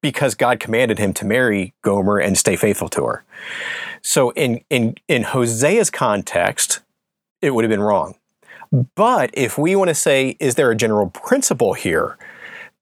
because 0.00 0.34
God 0.34 0.60
commanded 0.60 0.98
him 0.98 1.12
to 1.12 1.26
marry 1.26 1.74
Gomer 1.82 2.18
and 2.18 2.38
stay 2.38 2.56
faithful 2.56 2.88
to 2.90 3.04
her. 3.04 3.24
So 4.00 4.30
in, 4.30 4.62
in, 4.70 4.94
in 5.08 5.24
Hosea's 5.24 5.90
context, 5.90 6.80
it 7.42 7.50
would 7.50 7.64
have 7.64 7.70
been 7.70 7.82
wrong. 7.82 8.14
But 8.94 9.30
if 9.34 9.58
we 9.58 9.76
want 9.76 9.88
to 9.88 9.94
say, 9.94 10.36
is 10.40 10.54
there 10.54 10.70
a 10.70 10.76
general 10.76 11.10
principle 11.10 11.74
here? 11.74 12.16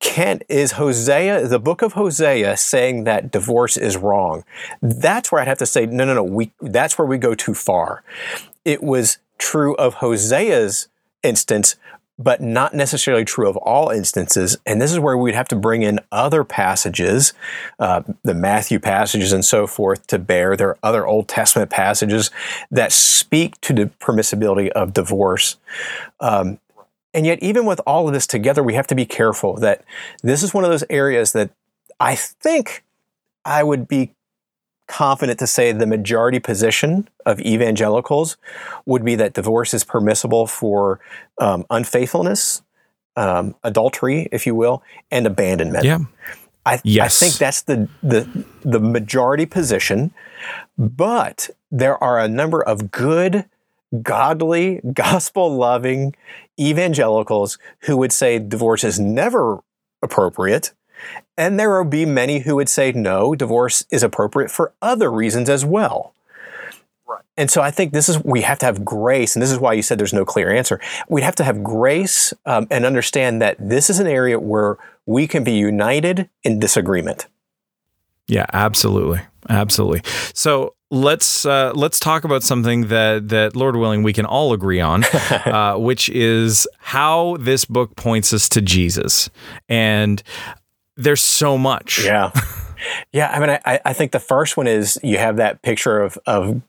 Can 0.04 0.40
is 0.50 0.72
Hosea, 0.72 1.48
the 1.48 1.58
book 1.58 1.80
of 1.80 1.94
Hosea, 1.94 2.58
saying 2.58 3.04
that 3.04 3.32
divorce 3.32 3.76
is 3.78 3.96
wrong? 3.96 4.44
That's 4.82 5.32
where 5.32 5.40
I'd 5.40 5.48
have 5.48 5.58
to 5.58 5.66
say, 5.66 5.86
no, 5.86 6.04
no, 6.04 6.14
no. 6.14 6.22
We 6.22 6.52
that's 6.60 6.98
where 6.98 7.06
we 7.06 7.16
go 7.16 7.34
too 7.34 7.54
far. 7.54 8.04
It 8.64 8.82
was 8.82 9.18
true 9.38 9.74
of 9.76 9.94
Hosea's 9.94 10.88
instance, 11.22 11.76
but 12.18 12.42
not 12.42 12.74
necessarily 12.74 13.24
true 13.24 13.48
of 13.48 13.56
all 13.56 13.88
instances. 13.88 14.58
And 14.66 14.80
this 14.80 14.92
is 14.92 15.00
where 15.00 15.16
we'd 15.16 15.34
have 15.34 15.48
to 15.48 15.56
bring 15.56 15.82
in 15.82 15.98
other 16.12 16.44
passages, 16.44 17.32
uh, 17.78 18.02
the 18.22 18.34
Matthew 18.34 18.78
passages 18.78 19.32
and 19.32 19.44
so 19.44 19.66
forth, 19.66 20.06
to 20.08 20.18
bear. 20.18 20.54
There 20.54 20.68
are 20.68 20.78
other 20.82 21.06
Old 21.06 21.28
Testament 21.28 21.70
passages 21.70 22.30
that 22.70 22.92
speak 22.92 23.58
to 23.62 23.72
the 23.72 23.86
permissibility 24.00 24.68
of 24.68 24.92
divorce. 24.92 25.56
Um, 26.20 26.58
and 27.14 27.24
yet, 27.24 27.42
even 27.42 27.64
with 27.64 27.80
all 27.86 28.08
of 28.08 28.14
this 28.14 28.26
together, 28.26 28.62
we 28.62 28.74
have 28.74 28.86
to 28.88 28.94
be 28.94 29.06
careful 29.06 29.54
that 29.56 29.84
this 30.22 30.42
is 30.42 30.52
one 30.52 30.64
of 30.64 30.70
those 30.70 30.84
areas 30.90 31.32
that 31.32 31.50
I 32.00 32.16
think 32.16 32.84
I 33.44 33.62
would 33.62 33.86
be 33.86 34.14
confident 34.86 35.38
to 35.38 35.46
say 35.46 35.72
the 35.72 35.86
majority 35.86 36.38
position 36.38 37.08
of 37.24 37.40
evangelicals 37.40 38.36
would 38.84 39.04
be 39.04 39.14
that 39.14 39.32
divorce 39.32 39.72
is 39.72 39.84
permissible 39.84 40.46
for 40.46 41.00
um, 41.38 41.64
unfaithfulness, 41.70 42.62
um, 43.16 43.54
adultery, 43.62 44.28
if 44.30 44.46
you 44.46 44.54
will, 44.54 44.82
and 45.10 45.26
abandonment. 45.26 45.84
Yeah. 45.84 45.98
I, 46.66 46.80
yes. 46.82 47.22
I 47.22 47.26
think 47.26 47.38
that's 47.38 47.62
the, 47.62 47.88
the 48.02 48.44
the 48.62 48.80
majority 48.80 49.44
position, 49.44 50.12
but 50.78 51.50
there 51.70 52.02
are 52.02 52.18
a 52.18 52.26
number 52.26 52.62
of 52.62 52.90
good, 52.90 53.44
godly, 54.02 54.80
gospel 54.94 55.54
loving 55.54 56.14
evangelicals 56.58 57.58
who 57.80 57.96
would 57.96 58.12
say 58.12 58.38
divorce 58.38 58.84
is 58.84 59.00
never 59.00 59.62
appropriate 60.02 60.72
and 61.36 61.58
there 61.58 61.70
will 61.70 61.88
be 61.88 62.06
many 62.06 62.40
who 62.40 62.56
would 62.56 62.68
say, 62.68 62.92
no, 62.92 63.34
divorce 63.34 63.84
is 63.90 64.02
appropriate 64.02 64.50
for 64.50 64.72
other 64.80 65.10
reasons 65.10 65.48
as 65.48 65.64
well. 65.64 66.14
Right. 67.06 67.22
And 67.36 67.50
so 67.50 67.60
I 67.60 67.70
think 67.70 67.92
this 67.92 68.08
is, 68.08 68.22
we 68.22 68.42
have 68.42 68.58
to 68.60 68.66
have 68.66 68.84
grace, 68.84 69.34
and 69.34 69.42
this 69.42 69.50
is 69.50 69.58
why 69.58 69.72
you 69.72 69.82
said 69.82 69.98
there's 69.98 70.12
no 70.12 70.24
clear 70.24 70.52
answer. 70.52 70.80
We'd 71.08 71.24
have 71.24 71.34
to 71.36 71.44
have 71.44 71.62
grace 71.62 72.32
um, 72.46 72.66
and 72.70 72.86
understand 72.86 73.42
that 73.42 73.56
this 73.58 73.90
is 73.90 73.98
an 73.98 74.06
area 74.06 74.38
where 74.38 74.78
we 75.06 75.26
can 75.26 75.44
be 75.44 75.52
united 75.52 76.28
in 76.44 76.58
disagreement. 76.60 77.26
Yeah, 78.26 78.46
absolutely, 78.52 79.20
absolutely. 79.48 80.00
So 80.34 80.74
let's 80.90 81.44
uh, 81.44 81.72
let's 81.74 81.98
talk 82.00 82.24
about 82.24 82.42
something 82.42 82.88
that 82.88 83.28
that 83.28 83.56
Lord 83.56 83.76
willing 83.76 84.02
we 84.02 84.12
can 84.12 84.24
all 84.24 84.52
agree 84.52 84.80
on, 84.80 85.04
uh, 85.46 85.76
which 85.76 86.08
is 86.10 86.66
how 86.78 87.36
this 87.38 87.64
book 87.64 87.96
points 87.96 88.32
us 88.32 88.48
to 88.50 88.60
Jesus. 88.60 89.28
And 89.68 90.22
there's 90.96 91.22
so 91.22 91.58
much. 91.58 92.04
Yeah. 92.04 92.30
Yeah. 93.12 93.30
I 93.30 93.40
mean, 93.40 93.58
I, 93.64 93.80
I 93.82 93.92
think 93.94 94.12
the 94.12 94.20
first 94.20 94.58
one 94.58 94.66
is 94.66 94.98
you 95.02 95.16
have 95.16 95.36
that 95.36 95.62
picture 95.62 96.02
of, 96.02 96.18
of, 96.26 96.60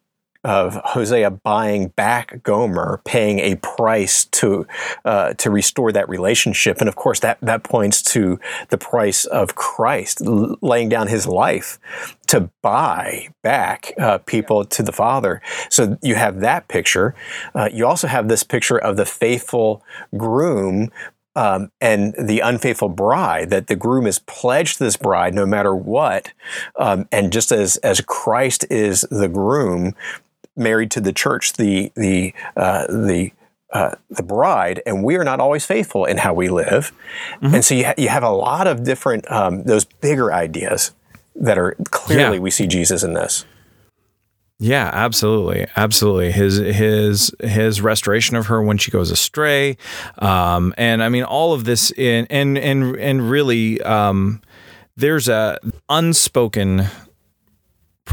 of 0.46 0.80
Hosea 0.86 1.32
buying 1.32 1.88
back 1.90 2.44
Gomer, 2.44 3.02
paying 3.04 3.40
a 3.40 3.56
price 3.56 4.26
to 4.26 4.68
uh, 5.04 5.34
to 5.34 5.50
restore 5.50 5.92
that 5.92 6.08
relationship, 6.08 6.78
and 6.80 6.88
of 6.88 6.96
course 6.96 7.20
that 7.22 7.40
that 7.42 7.64
points 7.64 8.02
to 8.14 8.40
the 8.70 8.78
price 8.78 9.26
of 9.26 9.56
Christ 9.56 10.22
laying 10.22 10.88
down 10.88 11.08
His 11.08 11.26
life 11.26 11.80
to 12.28 12.50
buy 12.62 13.30
back 13.44 13.94
uh, 13.98 14.20
people 14.20 14.64
to 14.66 14.84
the 14.84 14.92
Father. 14.92 15.42
So 15.70 15.98
you 16.02 16.16
have 16.16 16.40
that 16.42 16.68
picture. 16.68 17.16
Uh, 17.56 17.70
you 17.74 17.86
also 17.86 18.08
have 18.08 18.28
this 18.28 18.44
picture 18.44 18.78
of 18.78 18.98
the 18.98 19.06
faithful 19.06 19.84
groom 20.16 20.92
um, 21.36 21.72
and 21.82 22.16
the 22.18 22.40
unfaithful 22.40 22.90
bride 22.90 23.50
that 23.50 23.68
the 23.68 23.76
groom 23.76 24.08
is 24.08 24.20
pledged 24.20 24.78
to 24.78 24.86
this 24.86 24.96
bride 24.96 25.34
no 25.34 25.46
matter 25.46 25.76
what 25.76 26.32
um, 26.78 27.08
and 27.12 27.34
just 27.34 27.52
as 27.52 27.76
as 27.78 28.00
christ 28.02 28.66
is 28.70 29.02
the 29.12 29.28
groom 29.28 29.94
married 30.56 30.92
to 30.92 31.02
the 31.02 31.14
church 31.14 31.54
the 31.54 31.92
the 31.96 32.34
uh, 32.56 32.88
the 32.88 33.32
uh, 33.72 33.96
the 34.10 34.24
bride, 34.24 34.82
and 34.86 35.04
we 35.04 35.16
are 35.16 35.24
not 35.24 35.40
always 35.40 35.66
faithful 35.66 36.06
in 36.06 36.18
how 36.18 36.34
we 36.34 36.50
live, 36.50 36.94
mm-hmm. 37.42 37.56
and 37.56 37.66
so 37.66 37.76
you, 37.76 37.86
ha- 37.86 37.94
you 37.98 38.10
have 38.10 38.24
a 38.24 38.30
lot 38.30 38.68
of 38.68 38.84
different 38.84 39.30
um, 39.32 39.64
those 39.64 39.86
bigger 39.86 40.32
ideas 40.32 40.94
that 41.36 41.58
are 41.58 41.76
clearly 41.92 42.38
yeah. 42.38 42.42
we 42.42 42.50
see 42.50 42.68
Jesus 42.68 43.04
in 43.04 43.14
this. 43.14 43.46
Yeah, 44.58 44.90
absolutely, 44.94 45.68
absolutely. 45.76 46.32
His 46.32 46.56
his 46.56 47.36
his 47.42 47.82
restoration 47.82 48.38
of 48.38 48.46
her 48.46 48.62
when 48.62 48.78
she 48.78 48.90
goes 48.90 49.12
astray, 49.12 49.78
um, 50.20 50.74
and 50.78 51.04
I 51.04 51.10
mean 51.10 51.24
all 51.24 51.52
of 51.52 51.66
this 51.66 51.92
in 51.92 52.26
and 52.30 52.58
and 52.58 52.96
and 52.96 53.30
really, 53.30 53.82
um, 53.82 54.42
there's 54.96 55.28
a 55.28 55.60
unspoken 55.90 56.86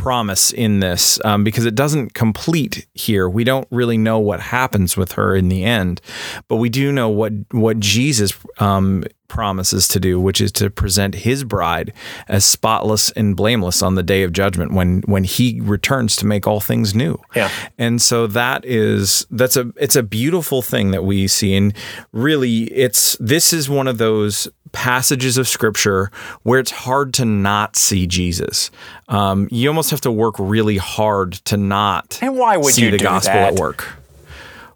promise 0.02 0.52
in 0.52 0.80
this 0.80 1.25
um, 1.25 1.44
because 1.44 1.64
it 1.64 1.76
doesn't 1.76 2.12
complete 2.12 2.88
here. 2.92 3.28
We 3.28 3.44
don't 3.44 3.68
really 3.71 3.97
know 3.97 4.18
what 4.18 4.40
happens 4.40 4.97
with 4.97 5.12
her 5.12 5.37
in 5.37 5.49
the 5.49 5.62
end, 5.62 6.00
but 6.49 6.56
we 6.56 6.68
do 6.68 6.90
know 6.90 7.09
what 7.09 7.32
what 7.52 7.78
Jesus 7.78 8.32
um, 8.59 9.04
promises 9.29 9.88
to 9.88 9.99
do, 9.99 10.21
which 10.21 10.41
is 10.41 10.52
to 10.52 10.71
present 10.71 11.14
his 11.14 11.45
bride 11.45 11.93
as 12.29 12.45
spotless 12.45 13.11
and 13.12 13.37
blameless 13.37 13.83
on 13.83 13.95
the 13.95 14.02
day 14.02 14.23
of 14.23 14.33
judgment 14.33 14.73
when 14.73 15.02
when 15.02 15.25
he 15.25 15.61
returns 15.61 16.17
to 16.17 16.26
make 16.26 16.47
all 16.47 16.61
things 16.61 16.95
new. 16.95 17.19
Yeah. 17.35 17.50
And 17.79 18.00
so 18.00 18.26
that 18.26 18.64
is 18.64 19.26
that's 19.31 19.57
a 19.57 19.73
it's 19.76 19.97
a 19.97 20.02
beautiful 20.02 20.62
thing 20.62 20.91
that 20.91 21.05
we 21.05 21.26
see 21.29 21.55
and 21.55 21.75
really 22.12 22.64
it's 22.64 23.17
this 23.19 23.52
is 23.52 23.71
one 23.71 23.88
of 23.88 23.99
those 23.99 24.49
passages 24.73 25.38
of 25.38 25.47
scripture 25.47 26.11
where 26.43 26.59
it's 26.59 26.71
hard 26.71 27.14
to 27.14 27.25
not 27.25 27.76
see 27.76 28.07
Jesus. 28.07 28.71
Um, 29.09 29.49
you 29.50 29.69
almost 29.69 29.91
have 29.91 30.00
to 30.02 30.11
work 30.11 30.35
really 30.38 30.79
hard 30.79 31.33
to 31.45 31.57
not 31.57 32.19
and 32.23 32.37
why 32.37 32.57
would 32.57 32.75
see 32.75 32.85
you 32.85 32.91
the 32.91 32.99
gospel 32.99 33.35
that? 33.35 33.55
at 33.55 33.59
work. 33.59 33.88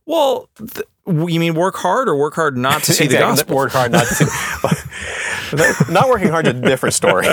Well, 0.06 0.48
th- 0.58 0.86
you 1.06 1.40
mean 1.40 1.54
work 1.54 1.76
hard 1.76 2.08
or 2.08 2.16
work 2.16 2.34
hard 2.34 2.56
not 2.56 2.82
to 2.84 2.92
see 2.94 3.04
exactly. 3.04 3.16
the 3.16 3.36
gospel? 3.36 3.56
Work 3.56 3.72
hard 3.72 3.92
not 3.92 4.06
to 4.06 4.14
see. 4.14 4.24
not 5.88 6.08
working 6.08 6.28
hard 6.28 6.46
is 6.46 6.54
a 6.54 6.60
different 6.60 6.94
story. 6.94 7.26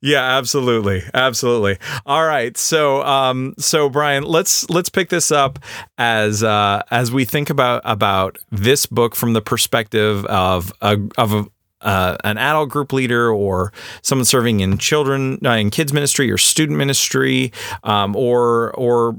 yeah, 0.00 0.22
absolutely, 0.38 1.02
absolutely. 1.14 1.78
All 2.04 2.24
right, 2.24 2.56
so 2.56 3.02
um, 3.02 3.54
so 3.58 3.88
Brian, 3.88 4.22
let's 4.22 4.68
let's 4.70 4.88
pick 4.88 5.08
this 5.08 5.30
up 5.30 5.58
as 5.98 6.42
uh, 6.42 6.82
as 6.90 7.10
we 7.10 7.24
think 7.24 7.50
about 7.50 7.82
about 7.84 8.38
this 8.50 8.86
book 8.86 9.16
from 9.16 9.32
the 9.32 9.42
perspective 9.42 10.24
of 10.26 10.72
a 10.80 10.98
of 11.18 11.32
a, 11.32 11.46
uh, 11.80 12.16
an 12.24 12.38
adult 12.38 12.68
group 12.68 12.92
leader 12.92 13.30
or 13.30 13.72
someone 14.02 14.24
serving 14.24 14.60
in 14.60 14.78
children 14.78 15.38
uh, 15.44 15.50
in 15.50 15.70
kids 15.70 15.92
ministry 15.92 16.30
or 16.30 16.38
student 16.38 16.78
ministry 16.78 17.52
um, 17.82 18.14
or 18.14 18.72
or 18.74 19.16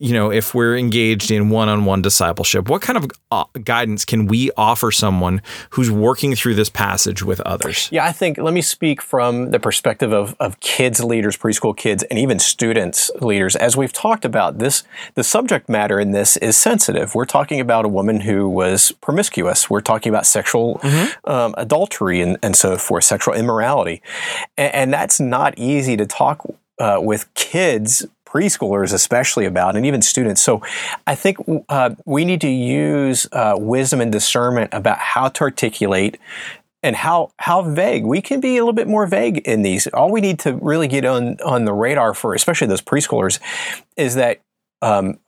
you 0.00 0.14
know, 0.14 0.32
if 0.32 0.54
we're 0.54 0.78
engaged 0.78 1.30
in 1.30 1.50
one-on-one 1.50 2.00
discipleship, 2.00 2.70
what 2.70 2.80
kind 2.80 2.96
of 2.96 3.10
uh, 3.30 3.44
guidance 3.62 4.06
can 4.06 4.26
we 4.26 4.50
offer 4.56 4.90
someone 4.90 5.42
who's 5.70 5.90
working 5.90 6.34
through 6.34 6.54
this 6.54 6.70
passage 6.70 7.22
with 7.22 7.38
others? 7.42 7.88
Yeah, 7.92 8.06
I 8.06 8.12
think 8.12 8.38
let 8.38 8.54
me 8.54 8.62
speak 8.62 9.02
from 9.02 9.50
the 9.50 9.60
perspective 9.60 10.10
of, 10.10 10.34
of 10.40 10.58
kids 10.60 11.04
leaders, 11.04 11.36
preschool 11.36 11.76
kids, 11.76 12.02
and 12.04 12.18
even 12.18 12.38
students 12.38 13.10
leaders. 13.20 13.54
As 13.56 13.76
we've 13.76 13.92
talked 13.92 14.24
about, 14.24 14.58
this 14.58 14.84
the 15.16 15.22
subject 15.22 15.68
matter 15.68 16.00
in 16.00 16.12
this 16.12 16.38
is 16.38 16.56
sensitive. 16.56 17.14
We're 17.14 17.26
talking 17.26 17.60
about 17.60 17.84
a 17.84 17.88
woman 17.88 18.20
who 18.20 18.48
was 18.48 18.92
promiscuous. 19.02 19.68
We're 19.68 19.82
talking 19.82 20.08
about 20.08 20.24
sexual 20.24 20.78
mm-hmm. 20.78 21.30
um, 21.30 21.54
adultery 21.58 22.22
and, 22.22 22.38
and 22.42 22.56
so 22.56 22.78
forth, 22.78 23.04
sexual 23.04 23.34
immorality, 23.34 24.00
and, 24.56 24.74
and 24.74 24.92
that's 24.94 25.20
not 25.20 25.58
easy 25.58 25.98
to 25.98 26.06
talk 26.06 26.42
uh, 26.78 26.98
with 27.02 27.32
kids 27.34 28.06
preschoolers 28.32 28.92
especially 28.92 29.44
about 29.44 29.76
and 29.76 29.84
even 29.86 30.02
students. 30.02 30.42
So 30.42 30.62
i 31.06 31.14
think 31.14 31.36
uh, 31.68 31.90
we 32.04 32.24
need 32.24 32.40
to 32.42 32.48
use 32.48 33.26
uh, 33.32 33.54
wisdom 33.58 34.00
and 34.00 34.12
discernment 34.12 34.70
about 34.72 34.98
how 34.98 35.28
to 35.28 35.44
articulate 35.44 36.18
and 36.82 36.96
how 36.96 37.30
how 37.38 37.62
vague. 37.62 38.04
We 38.04 38.20
can 38.22 38.40
be 38.40 38.56
a 38.56 38.60
little 38.60 38.72
bit 38.72 38.88
more 38.88 39.06
vague 39.06 39.38
in 39.38 39.62
these. 39.62 39.86
All 39.88 40.10
we 40.10 40.20
need 40.20 40.38
to 40.40 40.54
really 40.54 40.88
get 40.88 41.04
on 41.04 41.38
on 41.40 41.64
the 41.64 41.72
radar 41.72 42.14
for 42.14 42.34
especially 42.34 42.68
those 42.68 42.82
preschoolers 42.82 43.38
is 43.96 44.14
that 44.14 44.40
um, 44.82 45.18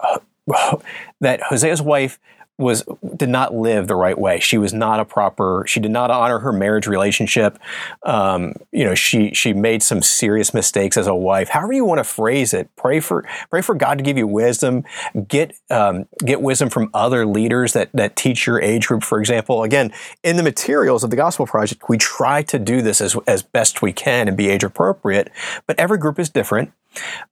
that 1.20 1.40
hosea's 1.42 1.82
wife 1.82 2.18
was 2.62 2.84
did 3.16 3.28
not 3.28 3.54
live 3.54 3.88
the 3.88 3.96
right 3.96 4.18
way. 4.18 4.40
She 4.40 4.56
was 4.56 4.72
not 4.72 5.00
a 5.00 5.04
proper. 5.04 5.64
She 5.66 5.80
did 5.80 5.90
not 5.90 6.10
honor 6.10 6.38
her 6.38 6.52
marriage 6.52 6.86
relationship. 6.86 7.58
Um, 8.04 8.54
you 8.70 8.84
know, 8.84 8.94
she 8.94 9.34
she 9.34 9.52
made 9.52 9.82
some 9.82 10.00
serious 10.00 10.54
mistakes 10.54 10.96
as 10.96 11.06
a 11.06 11.14
wife. 11.14 11.50
However 11.50 11.72
you 11.72 11.84
want 11.84 11.98
to 11.98 12.04
phrase 12.04 12.54
it, 12.54 12.70
pray 12.76 13.00
for 13.00 13.24
pray 13.50 13.60
for 13.60 13.74
God 13.74 13.98
to 13.98 14.04
give 14.04 14.16
you 14.16 14.26
wisdom. 14.26 14.84
Get 15.28 15.54
um, 15.70 16.06
get 16.24 16.40
wisdom 16.40 16.70
from 16.70 16.90
other 16.94 17.26
leaders 17.26 17.74
that 17.74 17.90
that 17.92 18.16
teach 18.16 18.46
your 18.46 18.60
age 18.60 18.86
group. 18.86 19.04
For 19.04 19.20
example, 19.20 19.62
again, 19.62 19.92
in 20.22 20.36
the 20.36 20.42
materials 20.42 21.04
of 21.04 21.10
the 21.10 21.16
Gospel 21.16 21.46
Project, 21.46 21.82
we 21.88 21.98
try 21.98 22.42
to 22.44 22.58
do 22.58 22.80
this 22.80 23.00
as 23.00 23.16
as 23.26 23.42
best 23.42 23.82
we 23.82 23.92
can 23.92 24.28
and 24.28 24.36
be 24.36 24.48
age 24.48 24.64
appropriate. 24.64 25.30
But 25.66 25.78
every 25.78 25.98
group 25.98 26.18
is 26.18 26.30
different. 26.30 26.72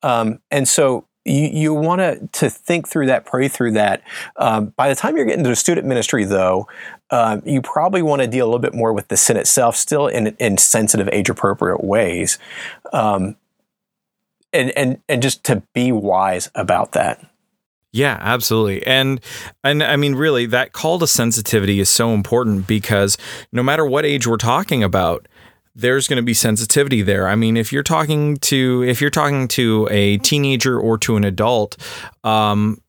Um, 0.02 0.40
and 0.50 0.66
so 0.66 1.06
you, 1.24 1.48
you 1.52 1.74
want 1.74 2.00
to 2.00 2.28
to 2.40 2.50
think 2.50 2.88
through 2.88 3.06
that, 3.06 3.26
pray 3.26 3.48
through 3.48 3.72
that. 3.72 4.02
Um, 4.36 4.72
by 4.76 4.88
the 4.88 4.94
time 4.94 5.16
you're 5.16 5.26
getting 5.26 5.44
to 5.44 5.56
student 5.56 5.86
ministry, 5.86 6.24
though, 6.24 6.66
um, 7.10 7.42
you 7.44 7.60
probably 7.62 8.02
want 8.02 8.22
to 8.22 8.28
deal 8.28 8.46
a 8.46 8.48
little 8.48 8.60
bit 8.60 8.74
more 8.74 8.92
with 8.92 9.08
the 9.08 9.16
sin 9.16 9.36
itself, 9.36 9.76
still 9.76 10.06
in 10.06 10.28
in 10.38 10.58
sensitive, 10.58 11.08
age 11.12 11.28
appropriate 11.28 11.84
ways, 11.84 12.38
um, 12.92 13.36
and 14.52 14.70
and 14.76 15.00
and 15.08 15.22
just 15.22 15.44
to 15.44 15.62
be 15.74 15.92
wise 15.92 16.50
about 16.54 16.92
that. 16.92 17.24
Yeah, 17.92 18.18
absolutely. 18.20 18.86
And 18.86 19.20
and 19.64 19.82
I 19.82 19.96
mean 19.96 20.14
really 20.14 20.46
that 20.46 20.72
call 20.72 21.00
to 21.00 21.06
sensitivity 21.06 21.80
is 21.80 21.90
so 21.90 22.14
important 22.14 22.66
because 22.66 23.18
no 23.52 23.62
matter 23.62 23.84
what 23.84 24.04
age 24.04 24.26
we're 24.26 24.36
talking 24.36 24.82
about, 24.84 25.26
there's 25.74 26.08
going 26.08 26.16
to 26.16 26.22
be 26.22 26.34
sensitivity 26.34 27.02
there. 27.02 27.28
I 27.28 27.34
mean, 27.34 27.56
if 27.56 27.72
you're 27.72 27.82
talking 27.82 28.36
to 28.38 28.84
if 28.86 29.00
you're 29.00 29.10
talking 29.10 29.48
to 29.48 29.88
a 29.90 30.18
teenager 30.18 30.78
or 30.78 30.98
to 30.98 31.16
an 31.16 31.24
adult, 31.24 31.76
um, 32.24 32.82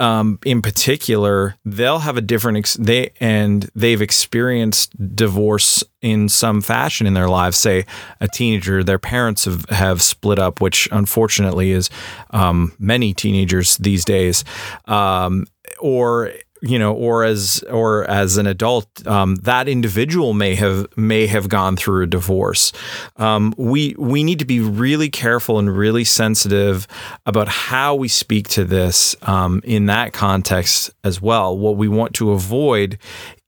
um, 0.00 0.38
in 0.46 0.62
particular, 0.62 1.56
they'll 1.64 1.98
have 1.98 2.16
a 2.16 2.22
different 2.22 2.56
ex- 2.56 2.74
they 2.74 3.10
and 3.20 3.70
they've 3.74 4.00
experienced 4.00 4.94
divorce 5.14 5.84
in 6.00 6.28
some 6.30 6.62
fashion 6.62 7.06
in 7.06 7.12
their 7.12 7.28
lives. 7.28 7.58
Say 7.58 7.84
a 8.18 8.26
teenager, 8.26 8.82
their 8.82 8.98
parents 8.98 9.44
have, 9.44 9.66
have 9.68 10.00
split 10.00 10.38
up, 10.38 10.62
which 10.62 10.88
unfortunately 10.90 11.72
is 11.72 11.90
um, 12.30 12.72
many 12.78 13.12
teenagers 13.12 13.76
these 13.76 14.04
days, 14.06 14.42
um, 14.86 15.46
or 15.78 16.32
you 16.62 16.78
know, 16.78 16.92
or 16.92 17.24
as 17.24 17.64
or 17.70 18.08
as 18.10 18.36
an 18.36 18.46
adult, 18.46 19.06
um, 19.06 19.36
that 19.36 19.68
individual 19.68 20.34
may 20.34 20.54
have 20.54 20.86
may 20.96 21.26
have 21.26 21.48
gone 21.48 21.76
through 21.76 22.04
a 22.04 22.06
divorce. 22.06 22.72
Um, 23.16 23.54
we 23.56 23.94
we 23.98 24.22
need 24.24 24.38
to 24.40 24.44
be 24.44 24.60
really 24.60 25.08
careful 25.08 25.58
and 25.58 25.74
really 25.74 26.04
sensitive 26.04 26.86
about 27.26 27.48
how 27.48 27.94
we 27.94 28.08
speak 28.08 28.48
to 28.48 28.64
this 28.64 29.16
um, 29.22 29.60
in 29.64 29.86
that 29.86 30.12
context 30.12 30.90
as 31.04 31.20
well. 31.20 31.56
What 31.56 31.76
we 31.76 31.88
want 31.88 32.14
to 32.14 32.32
avoid 32.32 32.98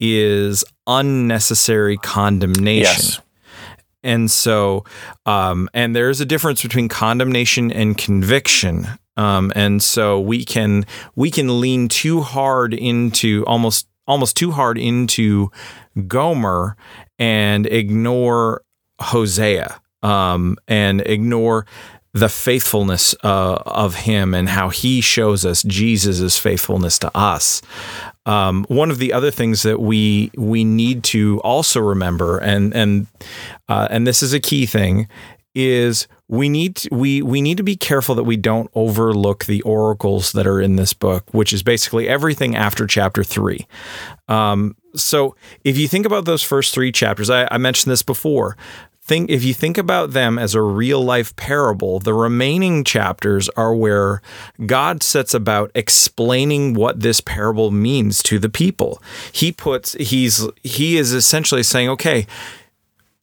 is 0.00 0.64
unnecessary 0.87 1.97
condemnation. 1.99 2.83
Yes. 2.83 3.21
And 4.04 4.31
so, 4.31 4.85
um, 5.26 5.69
and 5.73 5.95
there's 5.95 6.21
a 6.21 6.26
difference 6.26 6.62
between 6.62 6.88
condemnation 6.88 7.71
and 7.71 7.97
conviction. 7.97 8.87
Um, 9.16 9.52
and 9.54 9.83
so 9.83 10.21
we 10.21 10.45
can 10.45 10.87
we 11.14 11.31
can 11.31 11.61
lean 11.61 11.88
too 11.88 12.23
hard 12.23 12.73
into 12.73 13.45
almost 13.47 13.87
almost 14.07 14.37
too 14.37 14.52
hard 14.52 14.78
into 14.78 15.50
Gomer 16.07 16.76
and 17.19 17.66
ignore 17.66 18.62
Hosea 19.00 19.81
um, 20.02 20.57
and 20.66 21.00
ignore 21.02 21.66
the 22.14 22.28
faithfulness 22.28 23.14
uh, 23.25 23.54
of 23.64 23.95
him 23.95 24.35
and 24.35 24.49
how 24.49 24.69
he 24.69 25.00
shows 25.00 25.47
us 25.47 25.62
Jesus' 25.62 26.38
faithfulness 26.38 26.99
to 26.99 27.16
us. 27.16 27.62
Um, 28.26 28.64
one 28.69 28.90
of 28.90 28.99
the 28.99 29.12
other 29.12 29.31
things 29.31 29.62
that 29.62 29.81
we 29.81 30.31
we 30.37 30.62
need 30.62 31.04
to 31.04 31.40
also 31.40 31.81
remember, 31.81 32.38
and 32.38 32.75
and 32.75 33.07
uh, 33.69 33.88
and 33.90 34.07
this 34.07 34.23
is 34.23 34.33
a 34.33 34.40
key 34.40 34.66
thing, 34.66 35.09
is 35.54 36.07
we 36.32 36.48
need 36.48 36.76
to, 36.76 36.88
we 36.90 37.20
we 37.20 37.42
need 37.42 37.58
to 37.58 37.62
be 37.62 37.76
careful 37.76 38.14
that 38.14 38.24
we 38.24 38.38
don't 38.38 38.70
overlook 38.74 39.44
the 39.44 39.60
oracles 39.62 40.32
that 40.32 40.46
are 40.46 40.62
in 40.62 40.76
this 40.76 40.94
book, 40.94 41.24
which 41.34 41.52
is 41.52 41.62
basically 41.62 42.08
everything 42.08 42.56
after 42.56 42.86
chapter 42.86 43.22
three. 43.22 43.66
Um, 44.28 44.74
so 44.94 45.36
if 45.62 45.76
you 45.76 45.86
think 45.86 46.06
about 46.06 46.24
those 46.24 46.42
first 46.42 46.72
three 46.72 46.90
chapters, 46.90 47.28
I, 47.28 47.46
I 47.50 47.58
mentioned 47.58 47.92
this 47.92 48.02
before. 48.02 48.56
Think 49.02 49.28
if 49.28 49.44
you 49.44 49.52
think 49.52 49.76
about 49.76 50.12
them 50.12 50.38
as 50.38 50.54
a 50.54 50.62
real 50.62 51.04
life 51.04 51.36
parable, 51.36 51.98
the 51.98 52.14
remaining 52.14 52.82
chapters 52.82 53.50
are 53.50 53.74
where 53.74 54.22
God 54.64 55.02
sets 55.02 55.34
about 55.34 55.70
explaining 55.74 56.72
what 56.72 57.00
this 57.00 57.20
parable 57.20 57.70
means 57.70 58.22
to 58.22 58.38
the 58.38 58.48
people. 58.48 59.02
He 59.32 59.52
puts 59.52 59.92
he's 59.94 60.48
he 60.62 60.96
is 60.96 61.12
essentially 61.12 61.62
saying, 61.62 61.90
okay, 61.90 62.26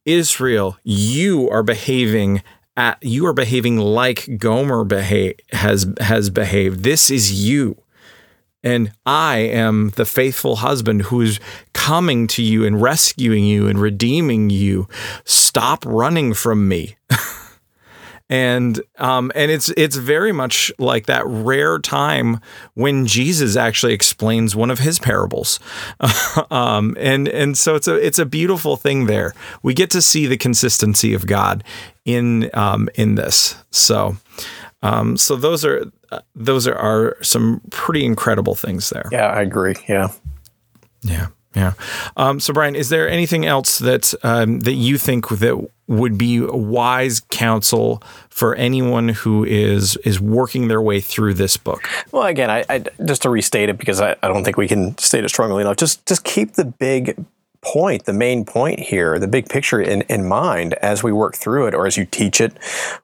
Israel, 0.04 0.78
you 0.84 1.50
are 1.50 1.64
behaving 1.64 2.42
at, 2.80 2.98
you 3.02 3.26
are 3.26 3.34
behaving 3.34 3.76
like 3.76 4.38
Gomer 4.38 4.84
behave, 4.84 5.34
has 5.52 5.86
has 6.00 6.30
behaved. 6.30 6.82
This 6.82 7.10
is 7.10 7.46
you. 7.46 7.76
And 8.62 8.92
I 9.04 9.38
am 9.38 9.90
the 9.96 10.06
faithful 10.06 10.56
husband 10.56 11.02
who 11.02 11.20
is 11.20 11.40
coming 11.74 12.26
to 12.28 12.42
you 12.42 12.64
and 12.64 12.80
rescuing 12.80 13.44
you 13.44 13.68
and 13.68 13.78
redeeming 13.78 14.48
you. 14.50 14.88
Stop 15.24 15.84
running 15.86 16.32
from 16.32 16.68
me. 16.68 16.96
and 18.30 18.80
um, 18.98 19.32
and 19.34 19.50
it's 19.50 19.68
it's 19.70 19.96
very 19.96 20.30
much 20.32 20.72
like 20.78 21.06
that 21.06 21.26
rare 21.26 21.80
time 21.80 22.40
when 22.74 23.04
Jesus 23.06 23.56
actually 23.56 23.92
explains 23.92 24.54
one 24.54 24.70
of 24.70 24.78
his 24.78 25.00
parables, 25.00 25.58
um, 26.50 26.96
and 26.98 27.28
and 27.28 27.58
so 27.58 27.74
it's 27.74 27.88
a 27.88 27.96
it's 27.96 28.20
a 28.20 28.24
beautiful 28.24 28.76
thing 28.76 29.06
there. 29.06 29.34
We 29.64 29.74
get 29.74 29.90
to 29.90 30.00
see 30.00 30.26
the 30.26 30.36
consistency 30.36 31.12
of 31.12 31.26
God 31.26 31.64
in 32.04 32.48
um, 32.54 32.88
in 32.94 33.16
this. 33.16 33.56
So 33.72 34.16
um, 34.82 35.16
so 35.16 35.34
those 35.34 35.64
are 35.64 35.90
those 36.36 36.68
are, 36.68 36.76
are 36.76 37.16
some 37.22 37.60
pretty 37.70 38.04
incredible 38.04 38.54
things 38.54 38.90
there. 38.90 39.08
Yeah, 39.10 39.26
I 39.26 39.42
agree. 39.42 39.74
Yeah, 39.88 40.08
yeah. 41.02 41.28
Yeah. 41.54 41.72
Um, 42.16 42.38
so, 42.38 42.52
Brian, 42.52 42.76
is 42.76 42.90
there 42.90 43.08
anything 43.08 43.44
else 43.44 43.78
that 43.78 44.14
um, 44.22 44.60
that 44.60 44.74
you 44.74 44.98
think 44.98 45.28
that 45.28 45.68
would 45.88 46.16
be 46.16 46.40
wise 46.40 47.20
counsel 47.30 48.00
for 48.28 48.54
anyone 48.54 49.08
who 49.08 49.44
is 49.44 49.96
is 49.98 50.20
working 50.20 50.68
their 50.68 50.80
way 50.80 51.00
through 51.00 51.34
this 51.34 51.56
book? 51.56 51.82
Well, 52.12 52.22
again, 52.22 52.50
I, 52.50 52.64
I 52.68 52.84
just 53.04 53.22
to 53.22 53.30
restate 53.30 53.68
it 53.68 53.78
because 53.78 54.00
I, 54.00 54.14
I 54.22 54.28
don't 54.28 54.44
think 54.44 54.56
we 54.56 54.68
can 54.68 54.96
state 54.98 55.24
it 55.24 55.28
strongly 55.28 55.62
enough. 55.62 55.76
Just 55.76 56.06
just 56.06 56.22
keep 56.22 56.52
the 56.52 56.64
big 56.64 57.16
point, 57.62 58.04
the 58.04 58.12
main 58.12 58.44
point 58.44 58.80
here, 58.80 59.18
the 59.18 59.28
big 59.28 59.48
picture 59.48 59.80
in, 59.80 60.02
in 60.02 60.26
mind 60.26 60.74
as 60.74 61.02
we 61.02 61.12
work 61.12 61.36
through 61.36 61.66
it 61.66 61.74
or 61.74 61.86
as 61.86 61.96
you 61.96 62.04
teach 62.04 62.40
it, 62.40 62.52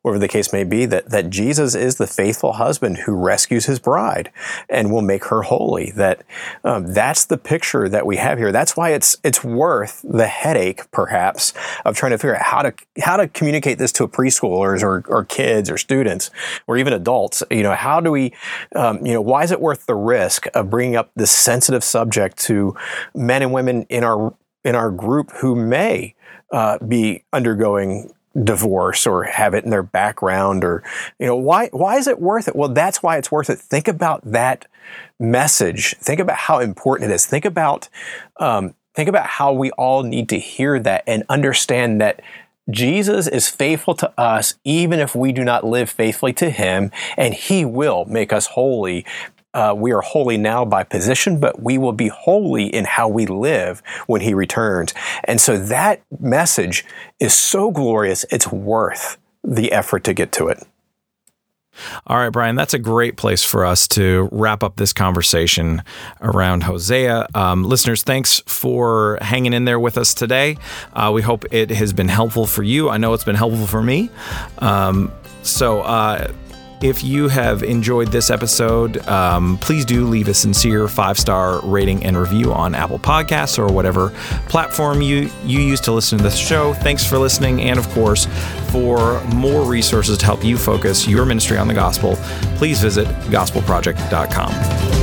whatever 0.03 0.19
the 0.19 0.29
case 0.29 0.53
may 0.53 0.65
be, 0.65 0.87
that, 0.87 1.11
that 1.11 1.31
Jesus 1.31 1.75
is 1.75 1.97
the 1.97 2.07
faithful 2.07 2.55
husband 2.55 2.99
who 2.99 3.15
rescues 3.15 3.67
his 3.67 3.79
bride 3.79 4.31
and 4.69 4.91
will 4.91 5.03
make 5.03 5.27
her 5.27 5.43
holy. 5.43 5.91
That 5.91 6.25
um, 6.65 6.93
that's 6.93 7.25
the 7.25 7.37
picture 7.37 7.89
that 7.89 8.07
we 8.07 8.17
have 8.17 8.39
here. 8.39 8.53
That's 8.53 8.77
why 8.77 8.91
it's 8.91 9.17
it's 9.23 9.45
worth 9.45 10.05
the 10.09 10.27
headache, 10.27 10.91
perhaps, 10.91 11.53
of 11.85 11.97
trying 11.97 12.13
to 12.13 12.19
figure 12.19 12.37
out 12.37 12.43
how 12.43 12.63
to 12.63 12.75
how 13.01 13.17
to 13.17 13.29
communicate 13.29 13.79
this 13.79 13.93
to 13.93 14.09
preschoolers 14.09 14.83
or, 14.83 15.05
or 15.09 15.25
kids 15.25 15.71
or 15.71 15.77
students 15.77 16.31
or 16.67 16.79
even 16.79 16.93
adults. 16.93 17.43
You 17.51 17.63
know, 17.63 17.75
how 17.75 18.01
do 18.01 18.11
we, 18.11 18.33
um, 18.75 19.05
you 19.05 19.13
know, 19.13 19.21
why 19.21 19.43
is 19.43 19.51
it 19.51 19.61
worth 19.61 19.87
the 19.87 19.95
risk 19.95 20.47
of 20.55 20.71
bringing 20.71 20.97
up 20.97 21.11
this 21.15 21.31
sensitive 21.31 21.85
subject 21.85 22.39
to 22.39 22.75
men 23.15 23.43
and 23.43 23.53
women 23.53 23.85
in 23.89 24.03
our 24.03 24.35
in 24.67 24.75
our 24.75 24.91
group 24.91 25.31
who 25.37 25.55
may 25.55 26.15
uh, 26.51 26.77
be 26.79 27.23
undergoing 27.33 28.13
divorce 28.43 29.07
or 29.07 29.23
have 29.23 29.55
it 29.55 29.65
in 29.65 29.71
their 29.71 29.83
background 29.83 30.63
or 30.63 30.83
you 31.19 31.27
know 31.27 31.37
why 31.37 31.69
why 31.69 31.97
is 31.97 32.07
it 32.07 32.21
worth 32.21 32.49
it? 32.49 32.57
Well 32.57 32.69
that's 32.69 33.03
why 33.03 33.17
it's 33.17 33.31
worth 33.31 33.49
it. 33.49 33.59
Think 33.59 33.89
about 33.89 34.21
that 34.31 34.67
message. 35.19 35.97
Think 36.01 36.21
about 36.21 36.37
how 36.37 36.59
important 36.59 37.11
it 37.11 37.15
is. 37.15 37.25
Think 37.25 37.45
about 37.45 37.89
um, 38.39 38.75
think 38.95 39.09
about 39.09 39.27
how 39.27 39.53
we 39.53 39.71
all 39.73 40.03
need 40.03 40.29
to 40.31 40.39
hear 40.39 40.79
that 40.81 41.05
and 41.07 41.23
understand 41.29 42.01
that 42.01 42.21
Jesus 42.69 43.29
is 43.29 43.49
faithful 43.49 43.95
to 43.95 44.13
us 44.19 44.55
even 44.65 44.99
if 44.99 45.15
we 45.15 45.31
do 45.31 45.45
not 45.45 45.65
live 45.65 45.89
faithfully 45.89 46.33
to 46.33 46.51
him, 46.51 46.91
and 47.17 47.33
he 47.33 47.65
will 47.65 48.05
make 48.07 48.33
us 48.33 48.47
holy 48.47 49.07
uh, 49.57 49.75
we 49.75 49.91
are 49.91 50.03
holy 50.03 50.37
now 50.37 50.67
by 50.67 50.85
position, 50.85 51.41
but 51.41 51.63
we 51.63 51.79
will 51.79 51.93
be 51.93 52.09
holy 52.09 52.67
in 52.67 52.85
how 52.85 53.09
we 53.09 53.25
live 53.25 53.83
when 54.07 54.21
He 54.21 54.35
returns. 54.35 54.93
And 55.25 55.41
so 55.41 55.57
that 55.57 56.03
message 56.21 56.85
is 57.19 57.33
so 57.33 57.71
glorious, 57.71 58.27
it's 58.31 58.53
worth 58.53 59.17
the 59.43 59.73
effort 59.73 60.05
to 60.05 60.13
get 60.13 60.31
to 60.33 60.49
it. 60.49 60.63
All 62.07 62.17
right, 62.17 62.31
Brian, 62.31 62.57
that's 62.57 62.75
a 62.75 62.79
great 62.79 63.17
place 63.17 63.45
for 63.45 63.65
us 63.65 63.89
to 63.89 64.29
wrap 64.33 64.63
up 64.63 64.77
this 64.77 64.93
conversation 64.93 65.83
around 66.21 66.63
Hosea. 66.63 67.27
Um, 67.35 67.65
listeners, 67.65 68.03
thanks 68.03 68.41
for 68.47 69.19
hanging 69.21 69.53
in 69.53 69.65
there 69.65 69.81
with 69.81 69.99
us 69.99 70.15
today. 70.15 70.57
Uh, 70.93 71.11
we 71.15 71.23
hope 71.23 71.45
it 71.51 71.71
has 71.71 71.93
been 71.93 72.09
helpful 72.09 72.47
for 72.47 72.63
you. 72.63 72.89
I 72.89 72.97
know 72.97 73.13
it's 73.15 73.25
been 73.25 73.37
helpful 73.37 73.67
for 73.67 73.83
me. 73.83 74.11
Um, 74.59 75.13
so, 75.43 75.81
uh, 75.83 76.33
if 76.83 77.03
you 77.03 77.29
have 77.29 77.63
enjoyed 77.63 78.09
this 78.09 78.31
episode, 78.31 79.07
um, 79.09 79.59
please 79.59 79.85
do 79.85 80.07
leave 80.07 80.29
a 80.29 80.35
sincere 80.35 80.89
five 80.89 81.19
star 81.19 81.61
rating 81.61 82.05
and 82.05 82.17
review 82.17 82.53
on 82.53 82.75
Apple 82.75 82.99
Podcasts 82.99 83.59
or 83.59 83.73
whatever 83.73 84.11
platform 84.49 85.01
you, 85.01 85.31
you 85.45 85.61
use 85.61 85.81
to 85.83 85.93
listen 85.93 86.19
to 86.19 86.25
this 86.25 86.37
show. 86.37 86.75
Thanks 86.75 87.05
for 87.05 87.19
listening. 87.19 87.63
And 87.63 87.79
of 87.79 87.89
course, 87.91 88.27
for 88.71 89.23
more 89.27 89.65
resources 89.65 90.19
to 90.19 90.25
help 90.25 90.45
you 90.45 90.57
focus 90.59 91.07
your 91.09 91.25
ministry 91.25 91.59
on 91.59 91.69
the 91.69 91.75
gospel, 91.75 92.17
please 92.57 92.81
visit 92.81 93.07
gospelproject.com. 93.31 94.96